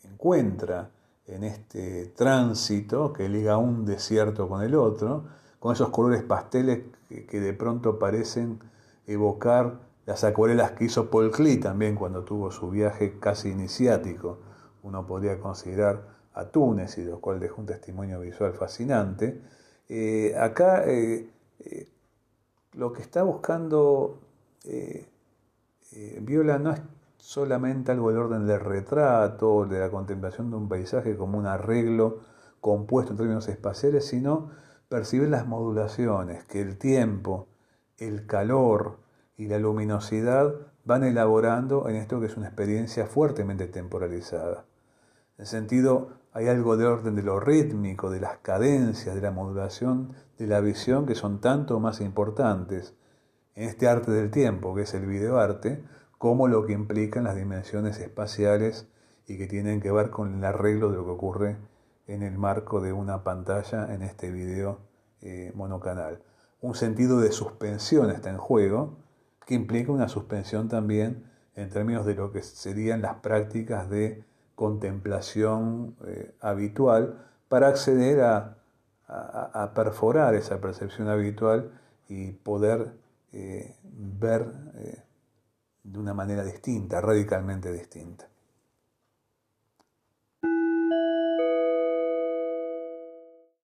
[0.04, 0.90] encuentra
[1.26, 5.24] en este tránsito que liga un desierto con el otro,
[5.58, 8.58] con esos colores pasteles que, de pronto parecen
[9.06, 14.40] evocar las acuarelas que hizo Paul Klee también cuando tuvo su viaje casi iniciático.
[14.82, 19.40] Uno podría considerar a Túnez y lo cual dejó un testimonio visual fascinante.
[19.88, 21.28] Eh, acá eh,
[21.60, 21.88] eh,
[22.72, 24.18] lo que está buscando
[26.20, 26.80] Viola no es
[27.22, 32.18] solamente algo del orden del retrato, de la contemplación de un paisaje como un arreglo
[32.60, 34.50] compuesto en términos espaciales, sino
[34.88, 37.46] percibir las modulaciones que el tiempo,
[37.96, 38.98] el calor
[39.36, 40.52] y la luminosidad
[40.84, 44.64] van elaborando en esto que es una experiencia fuertemente temporalizada.
[45.38, 50.12] En sentido, hay algo de orden de lo rítmico, de las cadencias, de la modulación,
[50.38, 52.96] de la visión que son tanto más importantes
[53.54, 55.84] en este arte del tiempo, que es el videoarte,
[56.22, 58.86] como lo que implican las dimensiones espaciales
[59.26, 61.56] y que tienen que ver con el arreglo de lo que ocurre
[62.06, 64.78] en el marco de una pantalla en este video
[65.20, 66.22] eh, monocanal.
[66.60, 68.98] Un sentido de suspensión está en juego,
[69.46, 71.24] que implica una suspensión también
[71.56, 74.22] en términos de lo que serían las prácticas de
[74.54, 77.18] contemplación eh, habitual
[77.48, 78.58] para acceder a,
[79.74, 81.72] perforar esa percepción habitual
[82.08, 82.92] y poder
[83.32, 84.46] eh, ver
[85.82, 88.31] de una manera distinta, radicalmente distinta.